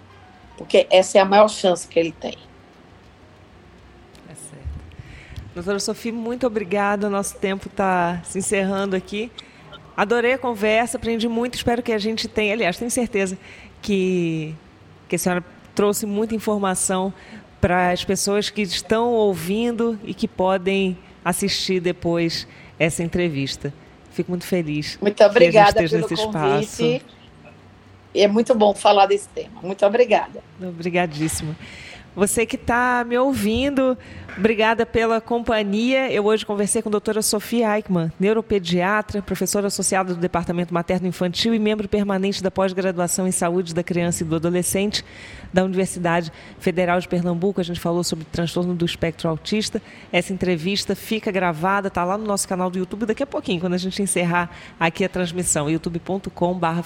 [0.58, 2.38] porque essa é a maior chance que ele tem.
[4.28, 4.68] Certo.
[5.56, 7.10] Doutora Sofia, muito obrigada.
[7.10, 9.32] Nosso tempo está se encerrando aqui.
[10.00, 11.56] Adorei a conversa, aprendi muito.
[11.56, 13.38] Espero que a gente tenha, aliás, tenho certeza
[13.82, 14.56] que,
[15.10, 15.44] que a senhora
[15.76, 17.14] trouxe muita informação
[17.60, 22.48] para as pessoas que estão ouvindo e que podem assistir depois
[22.80, 23.74] essa entrevista.
[24.12, 24.98] Fico muito feliz.
[25.02, 26.96] Muito obrigada pelo nesse convite.
[26.96, 27.02] Espaço.
[28.16, 29.62] É muito bom falar desse tema.
[29.62, 30.42] Muito obrigada.
[30.62, 31.58] Obrigadíssima.
[32.16, 33.98] Você que está me ouvindo,
[34.38, 36.12] obrigada pela companhia.
[36.12, 41.54] Eu hoje conversei com a doutora Sofia Eichmann, neuropediatra, professora associada do Departamento Materno Infantil
[41.54, 45.06] e membro permanente da pós-graduação em saúde da criança e do adolescente
[45.54, 47.62] da Universidade Federal de Pernambuco.
[47.62, 49.82] A gente falou sobre transtorno do espectro autista.
[50.12, 53.76] Essa entrevista fica gravada, está lá no nosso canal do YouTube daqui a pouquinho, quando
[53.76, 54.50] a gente encerrar
[54.80, 56.82] aqui a transmissão, youtube.com.br.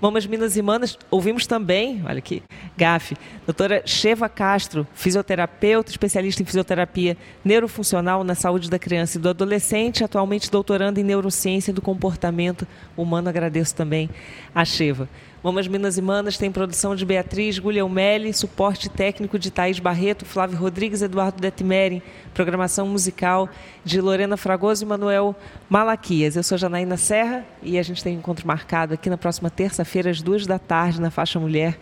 [0.00, 2.42] Mamas Minas e Manas, ouvimos também, olha aqui,
[2.76, 3.16] GAF,
[3.46, 10.04] doutora Sheva Castro, fisioterapeuta, especialista em fisioterapia neurofuncional na saúde da criança e do adolescente,
[10.04, 13.30] atualmente doutorando em neurociência do comportamento humano.
[13.30, 14.10] Agradeço também
[14.54, 15.08] a Sheva.
[15.42, 20.58] Mamas Minas e Manas tem produção de Beatriz Guglielmelli, suporte técnico de Thaís Barreto, Flávio
[20.58, 22.02] Rodrigues, Eduardo Detmeri,
[22.34, 23.48] programação musical
[23.84, 25.36] de Lorena Fragoso e Manuel
[25.68, 26.36] Malaquias.
[26.36, 30.10] Eu sou Janaína Serra e a gente tem um encontro marcado aqui na próxima terça-feira,
[30.10, 31.78] às duas da tarde, na faixa mulher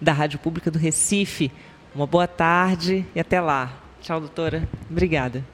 [0.00, 1.52] da Rádio Pública do Recife.
[1.94, 3.72] Uma boa tarde e até lá.
[4.00, 4.68] Tchau, doutora.
[4.90, 5.53] Obrigada.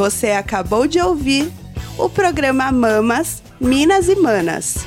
[0.00, 1.52] Você acabou de ouvir
[1.98, 4.78] o programa Mamas, Minas e Manas.